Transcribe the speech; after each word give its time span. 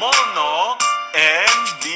Μόνο 0.00 0.76
NBA. 1.14 1.92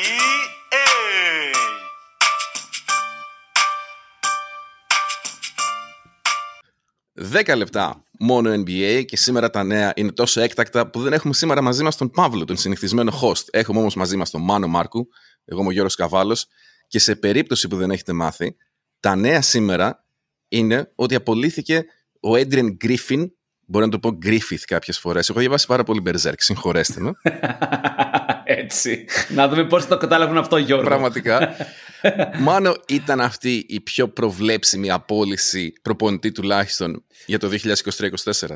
Δέκα 7.12 7.56
λεπτά 7.56 8.04
μόνο 8.18 8.52
NBA 8.52 9.04
και 9.06 9.16
σήμερα 9.16 9.50
τα 9.50 9.64
νέα 9.64 9.92
είναι 9.96 10.12
τόσο 10.12 10.40
έκτακτα 10.40 10.90
που 10.90 11.00
δεν 11.00 11.12
έχουμε 11.12 11.34
σήμερα 11.34 11.62
μαζί 11.62 11.82
μας 11.82 11.96
τον 11.96 12.10
Παύλο, 12.10 12.44
τον 12.44 12.56
συνηθισμένο 12.56 13.12
host. 13.22 13.44
Έχουμε 13.50 13.78
όμως 13.78 13.94
μαζί 13.94 14.16
μας 14.16 14.30
τον 14.30 14.42
Μάνο 14.42 14.66
Μάρκου, 14.66 15.08
εγώ 15.44 15.60
είμαι 15.60 15.68
ο 15.68 15.72
Γιώργος 15.72 15.94
Καβάλος 15.94 16.46
και 16.86 16.98
σε 16.98 17.16
περίπτωση 17.16 17.68
που 17.68 17.76
δεν 17.76 17.90
έχετε 17.90 18.12
μάθει, 18.12 18.56
τα 19.00 19.16
νέα 19.16 19.42
σήμερα 19.42 20.04
είναι 20.48 20.92
ότι 20.94 21.14
απολύθηκε 21.14 21.84
ο 22.20 22.36
Έντριεν 22.36 22.72
Γκρίφιν, 22.72 23.32
μπορεί 23.70 23.84
να 23.84 23.90
το 23.90 23.98
πω 23.98 24.10
Γκρίφιθ 24.10 24.64
κάποιες 24.64 24.98
φορές. 24.98 25.28
Έχω 25.28 25.38
διαβάσει 25.38 25.66
πάρα 25.66 25.82
πολύ 25.84 26.02
Berserk, 26.06 26.32
συγχωρέστε 26.36 27.00
με. 27.00 27.12
Έτσι. 28.44 29.04
Να 29.28 29.48
δούμε 29.48 29.64
πώς 29.64 29.82
θα 29.82 29.88
το 29.88 29.96
κατάλαβουν 29.96 30.38
αυτό, 30.38 30.56
Γιώργο. 30.56 30.84
Πραγματικά. 30.84 31.56
Μάνο 32.46 32.74
ήταν 32.88 33.20
αυτή 33.20 33.64
η 33.68 33.80
πιο 33.80 34.08
προβλέψιμη 34.08 34.90
απόλυση 34.90 35.72
προπονητή 35.82 36.32
τουλάχιστον 36.32 37.04
για 37.26 37.38
το 37.38 37.48
2023-2024. 37.50 38.46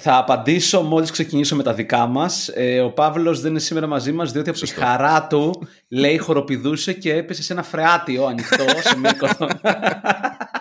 Θα 0.00 0.16
απαντήσω 0.16 0.82
μόλις 0.82 1.10
ξεκινήσω 1.10 1.56
με 1.56 1.62
τα 1.62 1.74
δικά 1.74 2.06
μας. 2.06 2.48
Ε, 2.54 2.80
ο 2.80 2.90
Παύλος 2.90 3.40
δεν 3.40 3.50
είναι 3.50 3.60
σήμερα 3.60 3.86
μαζί 3.86 4.12
μας 4.12 4.32
διότι 4.32 4.48
από 4.50 4.58
τη 4.58 4.66
Σωστό. 4.66 4.84
χαρά 4.84 5.26
του 5.26 5.68
λέει 5.88 6.18
χοροπηδούσε 6.18 6.92
και 6.92 7.14
έπεσε 7.14 7.42
σε 7.42 7.52
ένα 7.52 7.62
φρεάτιο 7.62 8.24
ανοιχτό 8.26 8.64
σε 8.80 8.98
Μύκονο. 8.98 9.48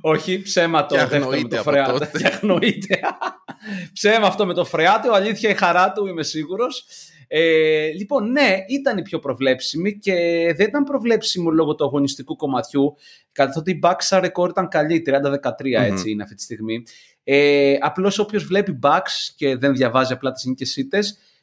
Όχι, 0.00 0.42
ψέμα 0.42 0.86
το 0.86 0.94
Και 0.94 1.00
δεύτερο 1.00 1.20
με 1.20 1.24
αγνοείται 1.26 1.54
το 1.54 1.60
από 1.60 1.70
φρεάτιο. 1.70 1.98
τότε. 1.98 2.10
Και 2.18 2.26
αγνοείται. 2.26 3.00
ψέμα 3.92 4.26
αυτό 4.26 4.46
με 4.46 4.54
το 4.54 4.64
φρεάτιο, 4.64 5.12
αλήθεια 5.12 5.50
η 5.50 5.54
χαρά 5.54 5.92
του 5.92 6.06
είμαι 6.06 6.22
σίγουρος. 6.22 6.86
Ε, 7.28 7.86
λοιπόν, 7.88 8.30
ναι, 8.30 8.56
ήταν 8.68 8.98
η 8.98 9.02
πιο 9.02 9.18
προβλέψιμη 9.18 9.98
και 9.98 10.12
δεν 10.56 10.66
ήταν 10.66 10.84
προβλέψιμο 10.84 11.50
λόγω 11.50 11.74
του 11.74 11.84
αγωνιστικού 11.84 12.36
κομματιού. 12.36 12.96
Καθότι 13.32 13.70
η 13.70 13.78
Bucks 13.82 13.96
σαν 13.98 14.20
ρεκόρ 14.20 14.50
ήταν 14.50 14.68
καλή, 14.68 15.02
30-13 15.06 15.10
έτσι 15.72 16.10
είναι 16.10 16.22
αυτή 16.22 16.34
τη 16.34 16.42
στιγμή. 16.42 16.82
Ε, 17.24 17.76
Απλώς 17.80 18.18
όποιος 18.18 18.44
βλέπει 18.44 18.78
Bucks 18.82 19.32
και 19.36 19.56
δεν 19.56 19.74
διαβάζει 19.74 20.12
απλά 20.12 20.32
τις 20.32 20.44
νίκες 20.44 20.76
ήττε, 20.76 20.98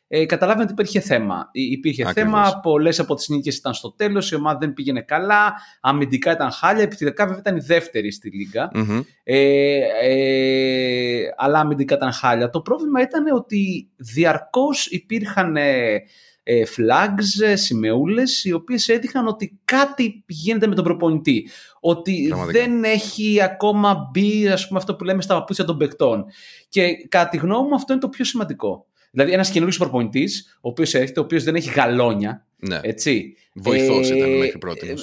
ε, 0.08 0.26
καταλάβει 0.26 0.62
ότι 0.62 0.72
υπήρχε 0.72 1.00
θέμα. 1.00 1.50
Υ- 1.52 1.72
Υπήρχε 1.72 2.04
Ακριβώς. 2.08 2.32
θέμα, 2.32 2.60
πολλές 2.60 3.00
από 3.00 3.16
τις 3.16 3.30
νίκες 3.30 3.58
ήταν 3.58 3.74
στο 3.74 3.92
τέλος, 3.92 4.32
η 4.32 4.36
ομάδα 4.36 4.58
δεν 4.58 4.74
πήγαινε 4.74 5.02
καλά, 5.02 5.54
αμυντικά 5.82 6.32
ήταν 6.32 6.52
χάλια, 6.52 6.84
επιθετικά 6.84 7.24
βέβαια 7.26 7.40
ήταν 7.40 7.56
η 7.58 7.60
δεύτερη 7.60 8.12
στη 8.12 8.30
λίγα. 8.30 8.70
Μμμ. 8.74 9.02
Ε, 9.24 9.80
ε, 10.02 11.22
αλλά 11.38 11.60
αμυντικά 11.60 11.96
ήταν 11.96 12.12
χάλια. 12.12 12.50
Το 12.50 12.62
πρόβλημα 12.62 13.02
ήταν 13.02 13.24
ότι 13.36 13.90
διαρκώς 13.96 14.86
υπήρχαν 14.86 15.56
ε, 15.58 16.02
ε, 16.44 16.64
flags, 16.78 17.44
ε, 17.46 17.56
σημεούλες, 17.56 18.44
οι 18.44 18.52
οποίες 18.54 18.88
έδειχναν 18.88 19.28
ότι 19.28 19.60
κάτι 19.66 20.24
γίνεται 20.28 20.68
με 20.68 20.76
τον 20.76 20.84
προπονητή. 20.84 21.50
Ότι 21.80 22.26
Πραγματικά. 22.28 22.60
δεν 22.60 22.84
έχει 22.84 23.42
ακόμα 23.42 24.10
μπει 24.12 24.48
ας 24.48 24.68
πούμε, 24.68 24.80
αυτό 24.80 24.96
που 24.96 25.04
λέμε 25.04 25.22
στα 25.22 25.34
παπούτσια 25.36 25.66
των 25.66 25.78
παικτών. 25.78 26.26
Και 26.70 26.88
κατά 27.10 27.30
τη 27.30 27.38
γνώμη 27.38 27.68
μου 27.68 27.76
αυτό 27.76 27.94
είναι 27.94 28.02
το 28.02 28.10
πιο 28.10 28.26
σημαντικό. 28.26 28.86
Δηλαδή 29.14 29.32
ένας 29.32 29.50
καινούργιος 29.50 29.78
προπονητής, 29.78 30.58
ο 30.62 30.70
οποίος 30.70 30.94
έρχεται, 30.94 31.20
ο 31.20 31.24
οποίος 31.24 31.44
δεν 31.44 31.56
έχει 31.56 31.70
γαλόνια, 31.70 32.48
Ναι, 32.56 32.80
έτσι. 32.84 33.36
βοηθός 33.54 34.10
Ε, 34.10 34.16
ήταν 34.16 34.30
μέχρι 34.38 34.58
πρώτη. 34.58 34.94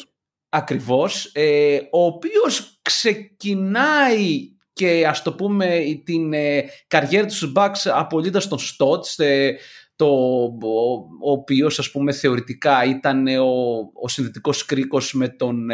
Ακριβώς, 0.48 1.30
ε, 1.34 1.78
ο 1.91 2.05
οποίος 2.05 2.78
ξεκινάει 2.83 4.50
και 4.72 5.06
ας 5.06 5.22
το 5.22 5.33
πούμε 5.33 5.81
την 6.05 6.33
ε, 6.33 6.64
καριέρα 6.86 7.26
του 7.26 7.34
στους 7.34 7.53
Bucks 7.56 7.91
απολύτως 7.94 8.49
τον 8.49 8.59
Stotts, 8.59 9.25
ε, 9.25 9.53
το, 9.97 10.06
ο, 10.06 10.93
ο 11.20 11.31
οποίος 11.31 11.78
ας 11.78 11.91
πούμε 11.91 12.12
θεωρητικά 12.12 12.84
ήταν 12.84 13.26
ε, 13.26 13.38
ο, 13.38 13.78
ο 14.03 14.09
συνδετικός 14.09 14.65
κρίκος 14.65 15.12
με 15.12 15.28
τον, 15.28 15.70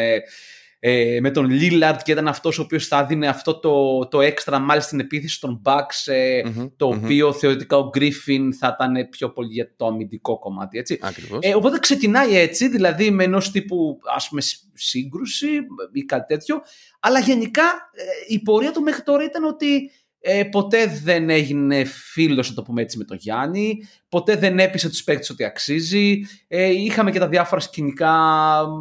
ε, 0.79 1.15
ε, 1.15 1.21
με 1.21 1.31
τον 1.31 1.49
Lillard 1.51 1.97
και 2.05 2.13
ήταν 2.13 2.29
αυτός 2.29 2.59
ο 2.59 2.63
οποίος 2.63 2.87
θα 2.87 3.05
δίνει 3.05 3.27
αυτό 3.27 3.59
το, 3.61 4.07
το 4.09 4.21
έξτρα 4.21 4.59
μάλιστα 4.59 4.89
στην 4.89 5.01
επίθεση 5.01 5.41
των 5.41 5.63
Bucks 5.65 6.13
ε, 6.13 6.43
Μμμ, 6.45 6.67
το 6.77 6.93
μμμ. 6.93 7.05
οποίο 7.05 7.33
θεωρητικά 7.33 7.77
ο 7.77 7.91
Griffin 7.95 8.49
θα 8.59 8.77
ήταν 8.81 9.09
πιο 9.11 9.31
πολύ 9.31 9.53
για 9.53 9.73
το 9.77 9.87
αμυντικό 9.87 10.39
κομμάτι 10.39 10.79
έτσι. 10.79 10.99
Ακριβώς. 11.03 11.39
Ε, 11.43 11.55
οπότε 11.55 11.79
ξεκινάει 11.79 12.37
έτσι, 12.37 12.69
δηλαδή 12.69 13.11
με 13.11 13.25
ενός 13.25 13.51
τύπου 13.51 13.99
ας 14.17 14.29
πούμε 14.29 14.41
σ- 14.41 14.63
σύγκρουση 14.75 15.49
ή 15.93 16.03
κάτι 16.05 16.35
τέτοιο. 16.35 16.63
Αλλά 17.01 17.19
γενικά 17.19 17.63
ε, 17.93 18.35
η 18.35 18.43
πορεία 18.43 18.73
του 18.73 18.83
μέχρι 18.83 19.03
τώρα 19.03 19.25
ήταν 19.25 19.45
ότι 19.45 19.91
ε, 20.29 20.45
ποτέ 20.45 21.01
δεν 21.03 21.31
έγινε 21.31 21.85
φίλος, 21.85 22.49
να 22.49 22.55
το 22.55 22.63
πούμε 22.63 22.83
έτσι, 22.83 22.99
με 22.99 23.05
τον 23.05 23.17
Γιάννη. 23.21 23.89
Ποτέ 24.09 24.37
δεν 24.37 24.59
έπεισε 24.59 24.89
τους 24.89 25.05
παίκτες 25.05 25.31
ότι 25.31 25.45
αξίζει. 25.45 26.21
Ε, 26.49 26.67
είχαμε 26.67 27.11
και 27.11 27.19
τα 27.19 27.29
διάφορα 27.29 27.61
σκηνικά, 27.61 28.13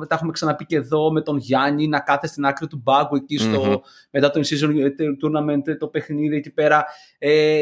τα 0.08 0.16
έχουμε 0.16 0.32
ξαναπεί 0.32 0.66
και 0.66 0.76
εδώ, 0.76 1.12
με 1.12 1.22
τον 1.22 1.38
Γιάννη 1.38 1.88
να 1.88 2.00
κάθεται 2.00 2.28
στην 2.28 2.46
άκρη 2.46 2.68
του 2.68 2.82
μπάγκου 2.84 3.16
εκεί 3.16 3.38
στο, 3.38 3.64
Μμμ. 3.66 3.74
μετά 4.12 4.32
το 4.32 4.40
in-season 4.40 4.72
tournament, 5.24 5.78
το 5.80 5.88
παιχνίδι 5.88 6.36
εκεί 6.36 6.52
πέρα. 6.52 6.86
Ε, 7.18 7.62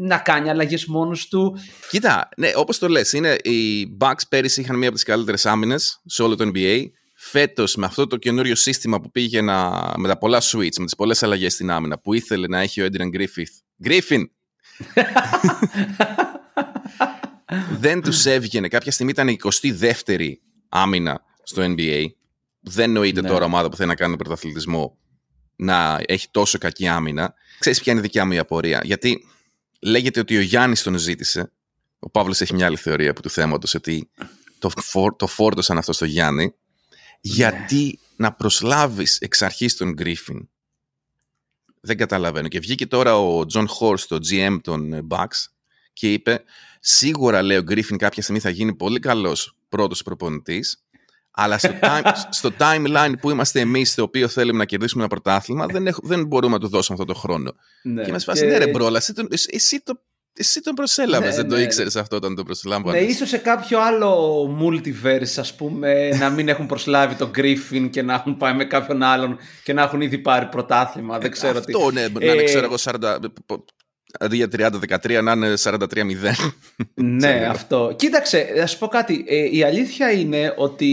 να 0.00 0.18
κάνει 0.18 0.50
αλλαγές 0.50 0.86
μόνος 0.86 1.28
του. 1.28 1.56
Κοίτα, 1.90 2.28
ναι, 2.36 2.50
όπως 2.54 2.78
το 2.78 2.88
λες, 2.88 3.12
είναι, 3.12 3.36
οι 3.42 3.86
Bucks 4.00 4.22
πέρυσι 4.28 4.60
είχαν 4.60 4.76
μία 4.76 4.86
από 4.88 4.96
τις 4.96 5.04
καλύτερες 5.04 5.46
άμυνες 5.46 6.00
σε 6.04 6.22
όλο 6.22 6.36
το 6.36 6.50
NBA. 6.54 6.84
Φέτος 7.22 7.76
με 7.76 7.86
αυτό 7.86 8.06
το 8.06 8.16
καινούριο 8.16 8.54
σύστημα 8.54 9.00
που 9.00 9.10
πήγε 9.10 9.40
να, 9.40 9.70
με 9.96 10.08
τα 10.08 10.18
πολλά 10.18 10.42
switch, 10.42 10.76
με 10.78 10.84
τις 10.84 10.94
πολλές 10.96 11.22
αλλαγές 11.22 11.52
στην 11.52 11.70
άμυνα 11.70 11.98
που 11.98 12.14
ήθελε 12.14 12.46
να 12.46 12.60
έχει 12.60 12.82
ο 12.82 12.88
Adrian 12.90 13.16
Griffith. 13.16 13.84
Griffin! 13.84 14.24
δεν 17.80 18.02
τους 18.02 18.26
έβγαινε. 18.26 18.68
Κάποια 18.68 18.92
στιγμή 18.92 19.12
ήταν 19.12 19.28
η 19.28 19.38
22η 19.62 20.32
άμυνα 20.68 21.24
στο 21.42 21.62
NBA. 21.66 22.04
Δεν 22.60 22.90
νοείται 22.92 23.20
Ναι. 23.20 23.28
τώρα 23.28 23.44
ομάδα 23.44 23.68
που 23.68 23.76
θέλει 23.76 23.88
να 23.88 23.94
κάνει 23.94 24.16
πρωταθλητισμό 24.16 24.98
να 25.56 26.00
έχει 26.06 26.28
τόσο 26.30 26.58
κακή 26.58 26.88
άμυνα. 26.88 27.34
Ξέρεις 27.58 27.80
ποια 27.80 27.92
είναι 27.92 28.00
η 28.00 28.04
δικιά 28.04 28.24
μου 28.26 28.32
η 28.32 28.38
απορία; 28.38 28.80
Γιατί 28.84 29.24
λέγεται 29.80 30.20
ότι 30.20 30.36
ο 30.36 30.40
Γιάννης 30.40 30.82
τον 30.82 30.98
ζήτησε. 30.98 31.52
Ο 31.98 32.10
Παύλος 32.10 32.40
έχει 32.40 32.54
μια 32.54 32.66
άλλη 32.66 32.76
θεωρία 32.76 33.10
από 33.10 33.22
του 33.22 33.30
θέματος 33.30 33.74
ότι 33.74 34.10
το, 34.58 34.70
φόρ, 34.76 35.16
το 35.16 35.26
φόρτωσαν 35.26 35.78
αυτό 35.78 35.92
στο 35.92 36.04
Γιάννη. 36.04 36.54
Γιατί 37.20 37.98
να 38.16 38.32
προσλάβεις 38.32 39.18
εξ 39.20 39.42
αρχής 39.42 39.76
τον 39.76 39.92
Γκρίφιν. 39.92 40.48
Δεν 41.80 41.96
καταλαβαίνω. 41.96 42.48
Και 42.48 42.58
βγήκε 42.60 42.86
τώρα 42.86 43.18
ο 43.18 43.46
Τζον 43.46 43.68
Χορστ, 43.68 44.06
το 44.06 44.18
GM 44.30 44.58
των 44.62 44.92
ε, 44.92 45.06
Bucks 45.10 45.46
και 45.92 46.12
είπε 46.12 46.42
σίγουρα 46.80 47.42
λέει 47.42 47.56
ο 47.56 47.62
Γκρίφιν 47.62 47.96
κάποια 47.96 48.22
στιγμή 48.22 48.40
θα 48.40 48.50
γίνει 48.50 48.74
πολύ 48.74 48.98
καλός 48.98 49.56
πρώτος 49.68 50.02
προπονητής 50.02 50.84
αλλά 51.30 51.58
στο, 51.58 51.70
time, 51.82 52.12
στο 52.30 52.50
timeline 52.58 53.12
που 53.20 53.30
είμαστε 53.30 53.60
εμείς 53.60 53.94
το 53.94 54.02
οποίο 54.02 54.28
θέλουμε 54.28 54.58
να 54.58 54.64
κερδίσουμε 54.64 55.02
ένα 55.02 55.10
πρωτάθλημα 55.10 55.66
δεν, 55.66 55.86
έχ- 55.86 56.02
δεν 56.02 56.26
μπορούμε 56.26 56.52
να 56.54 56.60
του 56.60 56.68
δώσουμε 56.68 56.98
αυτό 57.00 57.12
το 57.12 57.18
χρόνο. 57.18 57.54
Ναι. 57.82 58.02
Και 58.02 58.08
είμαστε 58.08 58.30
φάση, 58.32 58.46
ναι 58.46 58.58
ρε 58.58 58.66
bro, 58.66 58.86
αλλά 58.86 58.96
εσύ 58.98 59.12
τον, 59.12 59.28
εσύ, 59.30 59.48
εσύ 59.52 59.80
το, 59.80 60.02
εσύ 60.32 60.60
τον 60.60 60.74
προσέλαβες, 60.74 61.28
Ναι, 61.30 61.34
δεν 61.36 61.48
το 61.48 61.56
ναι. 61.56 61.62
ήξερες 61.62 61.96
αυτό 61.96 62.16
όταν 62.16 62.34
το 62.34 62.40
Ναι, 62.40 62.46
προσλάμβανες. 62.46 63.02
ίσως 63.02 63.28
σε 63.28 63.38
κάποιο 63.38 63.80
άλλο 63.80 64.42
multiverse, 64.62 65.34
ας 65.36 65.54
πούμε, 65.54 66.08
να 66.08 66.30
μην 66.30 66.48
έχουν 66.48 66.66
προσλάβει 66.66 67.14
τον 67.14 67.30
Griffin 67.36 67.88
και 67.90 68.02
να 68.02 68.14
έχουν 68.14 68.36
πάει 68.36 68.54
με 68.54 68.64
κάποιον 68.64 69.02
άλλον 69.02 69.38
και 69.64 69.72
να 69.72 69.82
έχουν 69.82 70.00
ήδη 70.00 70.18
πάρει 70.18 70.46
πρωτάθλημα. 70.46 71.18
Δεν 71.18 71.30
ξέρω 71.30 71.60
τι. 71.60 71.72
αυτό 71.74 71.90
ναι, 71.90 72.08
να 72.08 72.24
είναι 72.24 72.42
Ε, 72.42 72.44
ξέρω 72.44 72.64
εγώ 72.64 72.74
40, 72.78 73.16
αντί 74.18 74.36
για 74.36 74.48
30-13 74.56 75.20
να 75.22 75.32
είναι 75.32 75.52
43-0. 75.62 75.76
Ναι, 76.94 77.16
Ξέρω. 77.34 77.50
αυτό. 77.50 77.94
Κοίταξε, 77.96 78.46
να 78.56 78.66
σου 78.66 78.78
πω 78.78 78.86
κάτι. 78.86 79.24
Ε, 79.28 79.56
η 79.56 79.62
αλήθεια 79.62 80.12
είναι 80.12 80.54
ότι 80.56 80.88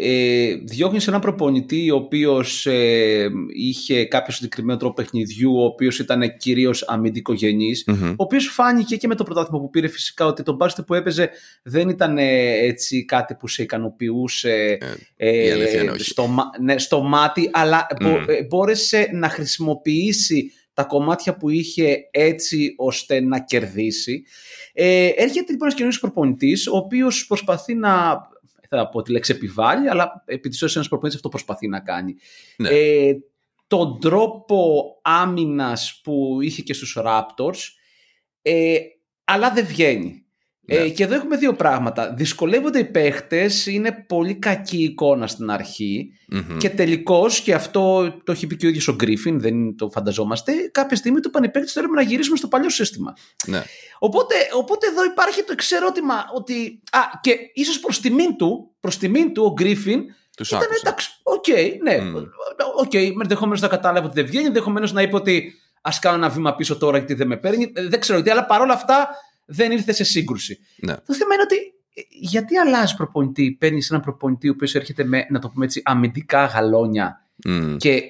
ε, 0.00 0.54
διώχνεις 0.64 1.08
έναν 1.08 1.20
προπονητή 1.20 1.90
ο 1.90 1.96
οποίος 1.96 2.66
ε, 2.66 3.28
είχε 3.54 4.04
κάποιο 4.04 4.32
συγκεκριμένο 4.32 4.78
τρόπο 4.78 4.94
παιχνιδιού, 4.94 5.56
ο 5.56 5.64
οποίος 5.64 5.98
ήταν 5.98 6.36
κυρίως 6.36 6.82
αμυντικογενής, 6.88 7.84
Μμμ. 7.86 8.08
ο 8.10 8.14
οποίος 8.16 8.46
φάνηκε 8.46 8.96
και 8.96 9.06
με 9.06 9.14
το 9.14 9.24
πρωτάθλημα 9.24 9.60
που 9.60 9.70
πήρε 9.70 9.88
φυσικά 9.88 10.26
ότι 10.26 10.42
το 10.42 10.52
μπάσκετ 10.54 10.84
που 10.84 10.94
έπαιζε 10.94 11.30
δεν 11.62 11.88
ήταν 11.88 12.18
ε, 12.18 12.52
έτσι 12.52 13.04
κάτι 13.04 13.34
που 13.34 13.48
σε 13.48 13.62
ικανοποιούσε 13.62 14.78
η 15.16 15.50
αλήθεια 15.50 15.82
είναι 15.82 15.90
όχι. 15.90 16.02
στο, 16.04 16.26
μα- 16.26 16.50
ναι, 16.62 16.78
στο 16.78 17.02
μάτι, 17.02 17.50
αλλά 17.52 17.86
μπο- 18.02 18.08
Μμμ. 18.08 18.24
ε, 18.28 18.42
μπόρεσε 18.48 19.08
να 19.12 19.28
χρησιμοποιήσει 19.28 20.52
τα 20.76 20.84
κομμάτια 20.84 21.36
που 21.36 21.50
είχε 21.50 22.08
έτσι 22.10 22.74
ώστε 22.76 23.20
να 23.20 23.40
κερδίσει. 23.40 24.24
Ε, 24.72 25.06
έρχεται 25.06 25.52
λοιπόν 25.52 25.68
ένας 25.68 25.74
καινούριο 25.74 25.98
προπονητής, 26.00 26.66
ο 26.66 26.76
οποίος 26.76 27.26
προσπαθεί 27.26 27.74
να. 27.74 28.20
Θα 28.68 28.88
πω 28.88 29.02
τη 29.02 29.12
λέξη 29.12 29.32
επιβάλλει, 29.32 29.88
αλλά 29.88 30.22
επί 30.26 30.48
της 30.48 30.56
ουσίας 30.56 30.74
ένας 30.74 30.88
προπονητής 30.88 31.16
αυτό 31.16 31.28
προσπαθεί 31.28 31.68
να 31.68 31.80
κάνει. 31.80 32.16
Ναι. 32.56 32.68
Ε, 32.68 33.16
τον 33.66 34.00
τρόπο 34.00 34.84
άμυνας 35.02 36.00
που 36.04 36.38
είχε 36.40 36.62
και 36.62 36.74
στους 36.74 36.98
Raptors, 37.04 37.58
ε, 38.42 38.76
αλλά 39.24 39.52
δεν 39.52 39.66
βγαίνει. 39.66 40.25
Ε, 40.66 40.78
ναι. 40.78 40.88
και 40.88 41.04
εδώ 41.04 41.14
έχουμε 41.14 41.36
δύο 41.36 41.52
πράγματα. 41.52 42.14
Δυσκολεύονται 42.16 42.78
οι 42.78 42.84
παίχτες, 42.84 43.66
είναι 43.66 44.04
πολύ 44.08 44.34
κακή 44.34 44.82
εικόνα 44.82 45.26
στην 45.26 45.50
αρχη 45.50 46.12
και 46.58 46.70
τελικώς, 46.70 47.40
και 47.40 47.54
αυτό 47.54 48.12
το 48.24 48.32
έχει 48.32 48.46
πει 48.46 48.56
και 48.56 48.66
ο 48.66 48.68
ίδιος 48.68 48.88
ο 48.88 48.94
Γκρίφιν, 48.94 49.40
δεν 49.40 49.76
το 49.76 49.90
φανταζόμαστε, 49.90 50.52
κάποια 50.72 50.96
στιγμή 50.96 51.20
του 51.20 51.28
είπαν 51.28 51.44
οι 51.44 51.48
παίχτες 51.48 51.70
θέλουμε 51.70 51.94
να 51.94 52.02
γυρίσουμε 52.02 52.36
στο 52.36 52.48
παλιό 52.48 52.70
σύστημα. 52.70 53.16
Ναι. 53.46 53.62
Οπότε, 53.98 54.34
οπότε 54.54 54.86
εδώ 54.86 55.04
υπάρχει 55.04 55.42
το 55.42 55.52
εξής 55.52 55.74
ερώτημα 55.74 56.14
ότι. 56.34 56.82
Α, 56.90 56.98
και 57.20 57.36
ίσως 57.54 57.80
προς 57.80 58.00
τιμήν 58.00 58.36
του, 58.36 58.74
προς 58.80 58.98
τιμήν 58.98 59.32
του 59.32 59.44
ο 59.44 59.52
Γκρίφιν. 59.52 60.00
Τους 60.36 60.48
ήταν 60.48 60.68
εντάξει, 60.80 61.10
OK, 61.22 61.44
okay, 61.46 61.70
ναι. 61.82 61.98
OK, 62.76 62.90
okay, 62.92 63.12
ενδεχομένως 63.22 63.60
να 63.60 63.68
κατάλαβε 63.68 64.06
ότι 64.06 64.14
δεν 64.14 64.26
βγαίνει, 64.26 64.46
ενδεχομένως 64.46 64.92
να 64.92 65.02
είπε 65.02 65.16
ότι 65.16 65.54
ας 65.82 65.98
κάνω 65.98 66.16
ένα 66.16 66.28
βήμα 66.28 66.54
πίσω 66.54 66.78
τώρα 66.78 66.98
γιατί 66.98 67.14
δεν 67.14 67.26
με 67.26 67.36
παίρνει. 67.36 67.72
Ε, 67.74 67.88
δεν 67.88 68.00
ξέρω 68.00 68.22
τι, 68.22 68.30
αλλά 68.30 68.46
παρόλα 68.46 68.72
αυτά 68.72 69.08
δεν 69.46 69.70
ήρθε 69.70 69.92
σε 69.92 70.04
σύγκρουση. 70.04 70.58
Ναι. 70.76 70.94
Το 70.94 71.14
θέμα 71.14 71.34
είναι 71.34 71.42
ότι 71.42 71.56
ε, 71.94 72.00
γιατί 72.10 72.56
αλλάζει 72.56 72.96
προπονητή, 72.96 73.56
παίρνεις 73.60 73.90
έναν 73.90 74.02
προπονητή 74.02 74.48
ο 74.48 74.52
οποίος 74.54 74.74
έρχεται 74.74 75.04
με, 75.04 75.26
να 75.30 75.38
το 75.38 75.48
πούμε 75.48 75.64
έτσι, 75.64 75.82
αμυντικά 75.84 76.44
γαλόνια 76.44 77.28
και 77.76 78.02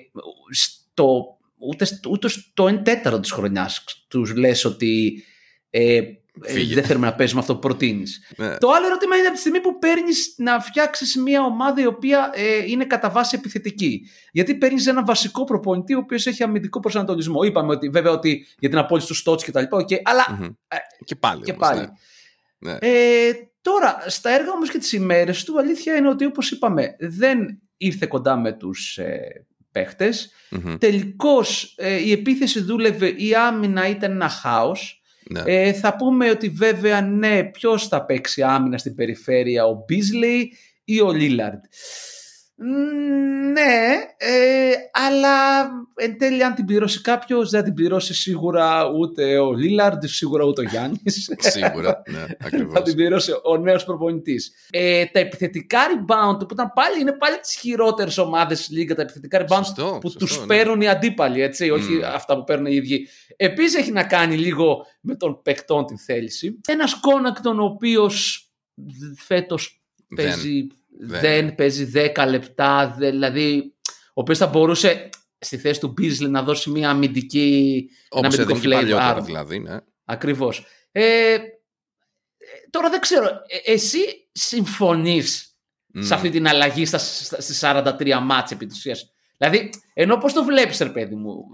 στο, 0.50 1.38
ούτε, 1.56 1.86
ούτε 2.10 2.28
στο 2.28 2.64
1 2.64 2.84
τέταρτο 2.84 3.20
της 3.20 3.30
χρονιάς 3.30 3.84
τους 4.08 4.34
λες 4.34 4.64
ότι 4.64 5.24
ε, 5.70 6.00
ε, 6.42 6.64
δεν 6.74 6.84
θέλουμε 6.84 7.06
να 7.06 7.14
παίζουμε 7.14 7.40
αυτό 7.40 7.54
που 7.54 7.60
προτείνεις. 7.60 8.32
Ναι. 8.36 8.56
Το 8.56 8.70
άλλο 8.70 8.86
ερώτημα 8.86 9.16
είναι 9.16 9.26
από 9.26 9.34
τη 9.34 9.40
στιγμή 9.40 9.60
που 9.60 9.78
παίρνεις 9.78 10.34
να 10.36 10.60
φτιάξεις 10.60 11.16
μια 11.16 11.42
ομάδα 11.42 11.80
η 11.80 11.86
οποία 11.86 12.30
ε, 12.34 12.64
είναι 12.66 12.84
κατά 12.84 13.10
βάση 13.10 13.36
επιθετική. 13.38 14.08
Γιατί 14.32 14.54
παίρνεις 14.54 14.86
ένα 14.86 15.04
βασικό 15.04 15.44
προπονητή 15.44 15.94
ο 15.94 15.98
οποίος 15.98 16.26
έχει 16.26 16.42
αμυντικό 16.42 16.80
προσανατολισμό. 16.80 17.42
Είπαμε 17.42 17.72
ότι 17.72 17.88
βέβαια 17.88 18.12
ότι 18.12 18.46
για 18.58 18.68
την 18.68 18.78
απόλυση 18.78 19.06
του 19.06 19.14
στότς 19.14 19.44
και 19.44 19.50
τα 19.50 19.60
λοιπά. 19.60 19.84
Okay, 19.84 20.00
αλλά. 20.02 20.24
Mm-hmm. 20.28 20.54
Ε, 20.68 20.76
και 21.04 21.14
πάλι. 21.14 21.42
Και 21.42 21.52
πάλι. 21.52 21.88
Ναι. 22.58 22.72
ναι. 22.72 22.78
Ε, 22.80 23.32
τώρα, 23.60 24.04
στα 24.06 24.30
έργα 24.30 24.50
όμως 24.50 24.70
και 24.70 24.78
τις 24.78 24.92
ημέρες 24.92 25.44
του, 25.44 25.58
αλήθεια 25.58 25.96
είναι 25.96 26.08
ότι 26.08 26.24
όπως 26.24 26.50
είπαμε, 26.50 26.96
δεν 26.98 27.62
ήρθε 27.76 28.06
κοντά 28.06 28.36
με 28.36 28.52
τους 28.52 28.98
ε, 28.98 29.46
παίχτες. 29.70 30.30
Mm-hmm. 30.50 30.76
Τελικώς 30.80 31.74
ε, 31.76 31.94
η 31.94 32.12
επίθεση 32.12 32.60
δούλευε, 32.60 33.06
η 33.06 33.34
άμυνα 33.34 33.88
ήταν 33.88 34.10
ένα 34.10 34.28
χάος. 34.28 35.00
Ναι. 35.30 35.42
Ε, 35.46 35.72
θα 35.72 35.96
πούμε 35.96 36.30
ότι 36.30 36.48
βέβαια 36.48 37.00
ναι, 37.00 37.44
ποιος 37.44 37.88
θα 37.88 38.04
παίξει 38.04 38.42
άμυνα 38.42 38.78
στην 38.78 38.94
περιφέρεια, 38.94 39.66
ο 39.66 39.84
Μπίζλεϊ 39.86 40.52
ή 40.84 41.00
ο 41.00 41.12
Λίλαρντ. 41.12 41.64
Ναι, 42.58 43.94
ε, 44.16 44.72
αλλά 44.92 45.62
εν 45.94 46.18
τέλει 46.18 46.44
αν 46.44 46.54
την 46.54 46.64
πληρώσει 46.64 47.00
κάποιος, 47.00 47.50
δεν 47.50 47.64
την 47.64 47.74
πληρώσει 47.74 48.14
σίγουρα 48.14 48.90
ούτε 48.98 49.38
ο 49.38 49.52
Λίλαρντ, 49.52 50.04
σίγουρα 50.04 50.44
ούτε 50.44 50.60
ο 50.60 50.64
Γιάννης. 50.64 51.30
σίγουρα, 51.38 52.02
ναι, 52.10 52.24
ακριβώς. 52.46 52.72
θα 52.72 52.82
την 52.82 52.94
πληρώσει 52.94 53.32
ο 53.44 53.56
νέος 53.56 53.84
προπονητής. 53.84 54.52
Ε, 54.70 55.04
τα 55.06 55.18
επιθετικά 55.18 55.78
rebound 55.78 56.38
που 56.38 56.48
ήταν 56.52 56.72
πάλι, 56.74 57.00
είναι 57.00 57.12
πάλι 57.12 57.38
τις 57.38 57.54
χειρότερες 57.54 58.18
ομάδες 58.18 58.64
στη 58.64 58.74
Λίγκα, 58.74 58.94
τα 58.94 59.02
επιθετικά 59.02 59.44
rebound 59.44 59.64
σωστό, 59.64 59.98
που 60.00 60.12
τους 60.12 60.40
ναι. 60.40 60.46
παίρνουν 60.46 60.80
οι 60.80 60.88
αντίπαλοι, 60.88 61.42
έτσι, 61.42 61.70
όχι 61.70 62.00
αυτά 62.04 62.36
που 62.36 62.44
παίρνουν 62.44 62.66
οι 62.66 62.74
ίδιοι. 62.74 63.08
Επίσης 63.36 63.74
έχει 63.74 63.92
να 63.92 64.04
κάνει 64.04 64.36
λίγο 64.36 64.86
με 65.00 65.16
τον 65.16 65.42
παικτών 65.42 65.86
την 65.86 65.98
θέληση. 65.98 66.60
Ένας 66.68 67.00
Κόνατον 67.00 67.60
οποίος 67.60 68.50
φέτος 69.16 69.82
παίζει 70.16 70.60
δεν, 70.60 70.76
παίζει 71.56 71.90
10 71.94 72.26
λεπτά, 72.28 72.94
δηλαδή 72.98 73.74
ο 74.08 74.20
οποίος 74.20 74.38
θα 74.38 74.46
μπορούσε 74.46 75.08
στη 75.38 75.56
θέση 75.56 75.80
του 75.80 75.88
Μπίζλι 75.88 76.28
να 76.28 76.42
δώσει 76.42 76.70
μια 76.70 76.90
αμυντική. 76.90 77.88
Όπως 78.08 78.38
έδινε 78.38 78.58
και 78.58 78.68
παλιότερα 78.68 79.20
δηλαδή, 79.20 79.58
ναι. 79.58 79.76
Ακριβώς. 80.04 80.66
Ε, 80.92 81.36
τώρα 82.70 82.90
δεν 82.90 83.00
ξέρω, 83.00 83.26
ε, 83.26 83.72
εσύ 83.72 83.98
συμφωνείς 84.32 85.56
μμ. 85.94 86.00
σε 86.04 86.14
αυτή 86.14 86.30
την 86.30 86.48
αλλαγή 86.48 86.86
στα, 86.86 86.98
στις 86.98 87.60
43 87.64 88.18
ματς 88.22 88.50
επί 88.50 88.66
της 88.66 88.78
ουσίας; 88.78 89.12
Δηλαδή, 89.36 89.70
ενώ 89.94 90.16
πώς 90.16 90.32
το 90.32 90.44
βλέπεις, 90.44 90.78
ρε 90.78 90.88
παιδί 90.88 91.14
μου. 91.14 91.44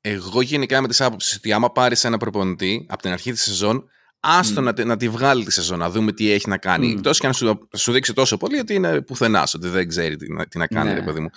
Ε; 0.00 0.10
Εγώ 0.10 0.42
γενικά 0.42 0.80
με 0.80 0.88
τις 0.88 1.00
άποψεις 1.00 1.36
ότι 1.36 1.52
άμα 1.52 1.72
πάρεις 1.72 2.04
ένα 2.04 2.16
προπονητή 2.16 2.86
από 2.88 3.02
την 3.02 3.12
αρχή 3.12 3.32
της 3.32 3.42
σεζόν, 3.42 3.88
Άστο 4.26 4.60
mm. 4.60 4.74
να, 4.76 4.84
να 4.84 4.96
τη 4.96 5.08
βγάλει 5.08 5.44
τη 5.44 5.52
σεζόν, 5.52 5.78
να 5.78 5.90
δούμε 5.90 6.12
τι 6.12 6.30
έχει 6.30 6.48
να 6.48 6.58
κάνει. 6.58 6.92
Mm. 6.92 6.96
Εκτό 6.96 7.10
και 7.10 7.26
αν 7.26 7.34
σου, 7.34 7.68
σου 7.76 7.92
δείξει 7.92 8.12
τόσο 8.12 8.36
πολύ, 8.36 8.54
γιατί 8.54 8.74
είναι 8.74 9.00
πουθενάς, 9.00 9.54
ότι 9.54 9.68
δεν 9.68 9.88
ξέρει 9.88 10.16
τι, 10.16 10.26
τι 10.48 10.58
να 10.58 10.66
κάνει, 10.66 10.92
ναι. 10.92 11.02
παιδί 11.02 11.20
μου. 11.20 11.30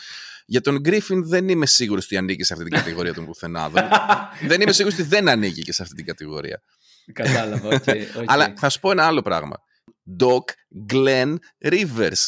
Για 0.46 0.62
τον 0.62 0.80
Γκρίφιν 0.80 1.28
δεν 1.28 1.50
είμαι 1.50 1.66
σίγουρος 1.66 2.06
ότι 2.06 2.18
ανήκει 2.18 2.44
σε 2.44 2.54
αυτή 2.54 2.66
την 2.66 2.78
κατηγορία 2.78 3.14
των 3.14 3.26
πουθενά. 3.26 3.72
δεν 4.48 4.62
είμαι 4.62 4.72
σίγουρος 4.72 5.00
ότι 5.00 5.08
δεν 5.08 5.30
ανήκει 5.30 5.62
και 5.62 5.74
σε 5.74 5.82
αυτή 5.82 5.96
την 5.96 6.06
κατηγορία. 6.06 6.62
Κατάλαβα. 7.14 7.70
Okay, 7.70 7.86
okay. 8.18 8.24
Αλλά 8.26 8.54
θα 8.58 8.70
σου 8.70 8.80
πω 8.80 8.92
ένα 8.92 9.06
άλλο 9.06 9.22
πράγμα. 9.22 9.56
Doc 10.20 10.44
Glenn 10.94 11.36
Rivers. 11.66 12.22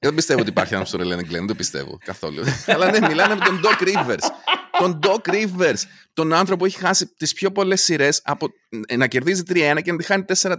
Δεν 0.00 0.14
πιστεύω 0.14 0.40
ότι 0.40 0.48
υπάρχει 0.50 0.74
άνθρωπος 0.74 1.00
που 1.00 1.08
το 1.08 1.16
λένε 1.16 1.22
Glenn, 1.28 1.38
δεν 1.38 1.46
το 1.46 1.54
πιστεύω 1.54 1.98
καθόλου. 2.04 2.42
Αλλά 2.66 2.90
ναι, 2.90 3.08
μιλάνε 3.08 3.34
με 3.34 3.44
τον 3.44 3.60
Doc 3.64 3.82
Rivers 3.82 4.28
τον 4.80 4.98
Doc 5.02 5.28
Rivers, 5.28 5.82
τον 6.12 6.32
άνθρωπο 6.32 6.56
που 6.56 6.64
έχει 6.64 6.78
χάσει 6.78 7.06
τις 7.06 7.32
πιο 7.32 7.52
πολλές 7.52 7.82
σειρές 7.82 8.20
από 8.24 8.48
να 8.96 9.06
κερδίζει 9.06 9.42
3-1 9.48 9.78
και 9.82 9.92
να 9.92 9.98
τη 9.98 10.04
χάνει 10.04 10.24
4-3. 10.42 10.56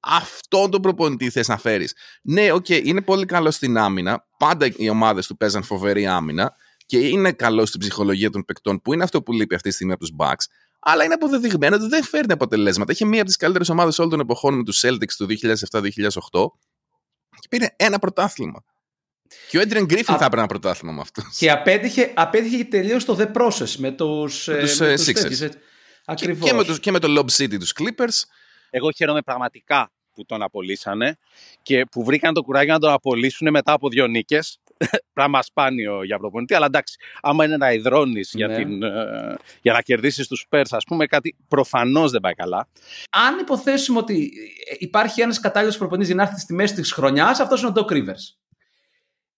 Αυτόν 0.00 0.70
τον 0.70 0.82
προπονητή 0.82 1.30
θες 1.30 1.48
να 1.48 1.58
φέρεις. 1.58 1.94
Ναι, 2.22 2.52
OK, 2.52 2.64
okay, 2.68 2.80
είναι 2.84 3.02
πολύ 3.02 3.24
καλό 3.24 3.50
στην 3.50 3.78
άμυνα. 3.78 4.26
Πάντα 4.38 4.68
οι 4.76 4.88
ομάδες 4.88 5.26
του 5.26 5.36
παίζαν 5.36 5.62
φοβερή 5.62 6.06
άμυνα 6.06 6.54
και 6.86 6.98
είναι 6.98 7.32
καλό 7.32 7.66
στην 7.66 7.80
ψυχολογία 7.80 8.30
των 8.30 8.44
παικτών, 8.44 8.80
που 8.82 8.92
είναι 8.92 9.02
αυτό 9.02 9.22
που 9.22 9.32
λείπει 9.32 9.54
αυτή 9.54 9.68
τη 9.68 9.74
στιγμή 9.74 9.92
από 9.92 10.00
τους 10.00 10.14
Bucks. 10.18 10.44
Αλλά 10.80 11.04
είναι 11.04 11.14
αποδεδειγμένο 11.14 11.76
ότι 11.76 11.86
δεν 11.86 12.02
φέρνει 12.02 12.32
αποτελέσματα. 12.32 12.92
Είχε 12.92 13.04
μία 13.04 13.18
από 13.18 13.26
τις 13.26 13.36
καλύτερες 13.36 13.68
ομάδες 13.68 13.98
όλων 13.98 14.10
των 14.10 14.20
εποχών 14.20 14.56
με 14.56 14.64
τους 14.64 14.84
Celtics 14.86 15.12
του 15.16 15.26
2007-2008 15.70 16.67
και 17.38 17.48
πήρε 17.48 17.66
ένα 17.76 17.98
πρωτάθλημα. 17.98 18.64
Και 19.48 19.58
ο 19.58 19.60
Έντριαν 19.60 19.84
Γκρίφιν 19.84 20.04
θα 20.04 20.24
έπαιρνε 20.24 20.38
ένα 20.38 20.46
πρωτάθλημα 20.46 20.94
με 20.94 21.00
αυτό. 21.00 21.22
Και 21.38 21.50
απέτυχε, 21.50 22.12
απέτυχε 22.14 22.64
τελείως 22.64 23.04
το 23.04 23.16
The 23.18 23.32
Process 23.32 23.74
με 23.76 23.90
τους 23.90 24.48
ε, 24.48 24.64
Sixers. 25.06 25.48
Ακριβώς. 26.04 26.50
Και, 26.50 26.54
με 26.54 26.78
και 26.80 26.90
με 26.90 26.98
το 26.98 27.14
Lob 27.18 27.42
City 27.42 27.58
τους 27.58 27.72
Clippers. 27.78 28.22
Εγώ 28.70 28.90
χαίρομαι 28.90 29.22
πραγματικά 29.22 29.92
που 30.12 30.24
τον 30.24 30.42
απολύσανε 30.42 31.18
και 31.62 31.84
που 31.84 32.04
βρήκαν 32.04 32.34
το 32.34 32.42
κουράγιο 32.42 32.72
να 32.72 32.78
τον 32.78 32.92
απολύσουν 32.92 33.50
μετά 33.50 33.72
από 33.72 33.88
δύο 33.88 34.06
νίκες. 34.06 34.60
Πράγμα 35.12 35.42
σπάνιο 35.42 36.02
για 36.04 36.18
προπονητή, 36.18 36.54
αλλά 36.54 36.66
εντάξει, 36.66 36.96
άμα 37.22 37.44
είναι 37.44 37.56
να 37.56 37.72
υδρώνεις 37.72 38.30
για, 38.34 38.46
ναι. 38.46 38.56
την, 38.56 38.82
ε, 38.82 39.34
για 39.62 39.72
να 39.72 39.80
κερδίσεις 39.80 40.26
τους 40.28 40.46
Spurs, 40.50 40.66
ας 40.70 40.84
πούμε, 40.84 41.06
κάτι 41.06 41.36
προφανώς 41.48 42.10
δεν 42.10 42.20
πάει 42.20 42.34
καλά. 42.34 42.68
Αν 43.10 43.38
υποθέσουμε 43.38 43.98
ότι 43.98 44.32
υπάρχει 44.78 45.20
ένας 45.20 45.40
κατάλληλος 45.40 45.78
προπονητής 45.78 46.08
για 46.08 46.16
να 46.16 46.22
έρθει 46.22 46.40
στη 46.40 46.54
μέση 46.54 46.74
της 46.74 46.92
χρονιάς, 46.92 47.40
αυτός 47.40 47.60
είναι 47.60 47.70
ο 47.70 47.72
Doc 47.76 47.92
Rivers. 47.92 48.38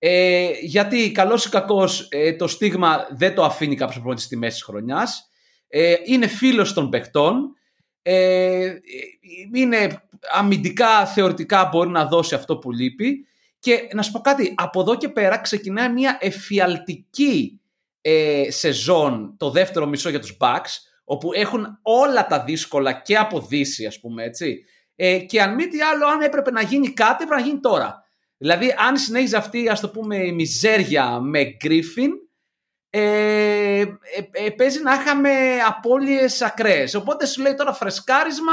Ε, 0.03 0.51
γιατί 0.61 1.13
καλός 1.13 1.45
ή 1.45 1.49
κακός 1.49 2.09
ε, 2.11 2.33
το 2.33 2.47
στίγμα 2.47 3.07
δεν 3.11 3.35
το 3.35 3.45
αφήνει 3.45 3.77
κάποιος 3.77 3.95
προπονητής 3.95 4.25
στη 4.25 4.37
μέση 4.37 4.53
της 4.53 4.63
χρονιάς. 4.63 5.29
Ε, 5.69 5.95
είναι 6.05 6.27
φίλος 6.27 6.73
των 6.73 6.89
παιχτών. 6.89 7.55
Ε, 8.03 8.75
είναι 9.55 10.03
αμυντικά, 10.33 11.07
θεωρητικά 11.07 11.69
μπορεί 11.73 11.89
να 11.89 12.07
δώσει 12.07 12.35
αυτό 12.35 12.57
που 12.57 12.73
λείπει. 12.73 13.27
Και 13.61 13.89
να 13.93 14.03
σου 14.03 14.13
πω 14.13 14.21
κάτι, 14.21 14.55
από 14.57 14.81
εδώ 14.81 14.97
και 14.97 15.09
πέρα 15.09 15.39
ξεκινάει 15.39 15.89
μια 15.89 16.19
εφιαλτική 16.21 17.61
ε, 18.01 18.45
σεζόν 18.49 19.35
το 19.37 19.51
δεύτερο 19.51 19.87
μισό 19.87 20.09
για 20.11 20.21
τους 20.21 20.37
Bucks, 20.41 20.71
όπου 21.05 21.33
έχουν 21.33 21.79
όλα 21.83 22.27
τα 22.27 22.45
δύσκολα 22.45 22.93
και 22.93 23.17
από 23.17 23.41
Δύση, 23.41 23.87
ας 23.87 24.01
πούμε, 24.01 24.25
έτσι. 24.25 24.65
Ε, 24.97 25.19
και 25.19 25.43
αν 25.43 25.55
μη 25.55 25.67
τι 25.67 25.81
άλλο, 25.81 26.07
αν 26.07 26.21
έπρεπε 26.21 26.51
να 26.51 26.63
γίνει 26.63 26.93
κάτι, 26.93 27.23
έπρεπε 27.23 27.41
να 27.41 27.47
γίνει 27.47 27.61
τώρα. 27.61 28.05
Δηλαδή, 28.37 28.75
αν 28.79 28.97
συνέχιζε 28.97 29.37
αυτή, 29.37 29.69
ας 29.69 29.81
το 29.81 29.89
πούμε, 29.89 30.17
η 30.17 30.33
μιζέρια 30.33 31.21
με 31.21 31.45
Γκρίφιν, 31.45 32.11
ε, 32.91 33.81
ε, 33.81 33.87
ε, 34.31 34.51
παίζει 34.51 34.83
να 34.83 34.95
είχαμε 34.95 35.31
απώλειες 35.67 36.43
ακραίες. 36.43 36.95
Οπότε 36.95 37.27
σου 37.27 37.43
λέει 37.43 37.55
τώρα 37.55 37.73
φρεσκάρισμα, 37.73 38.53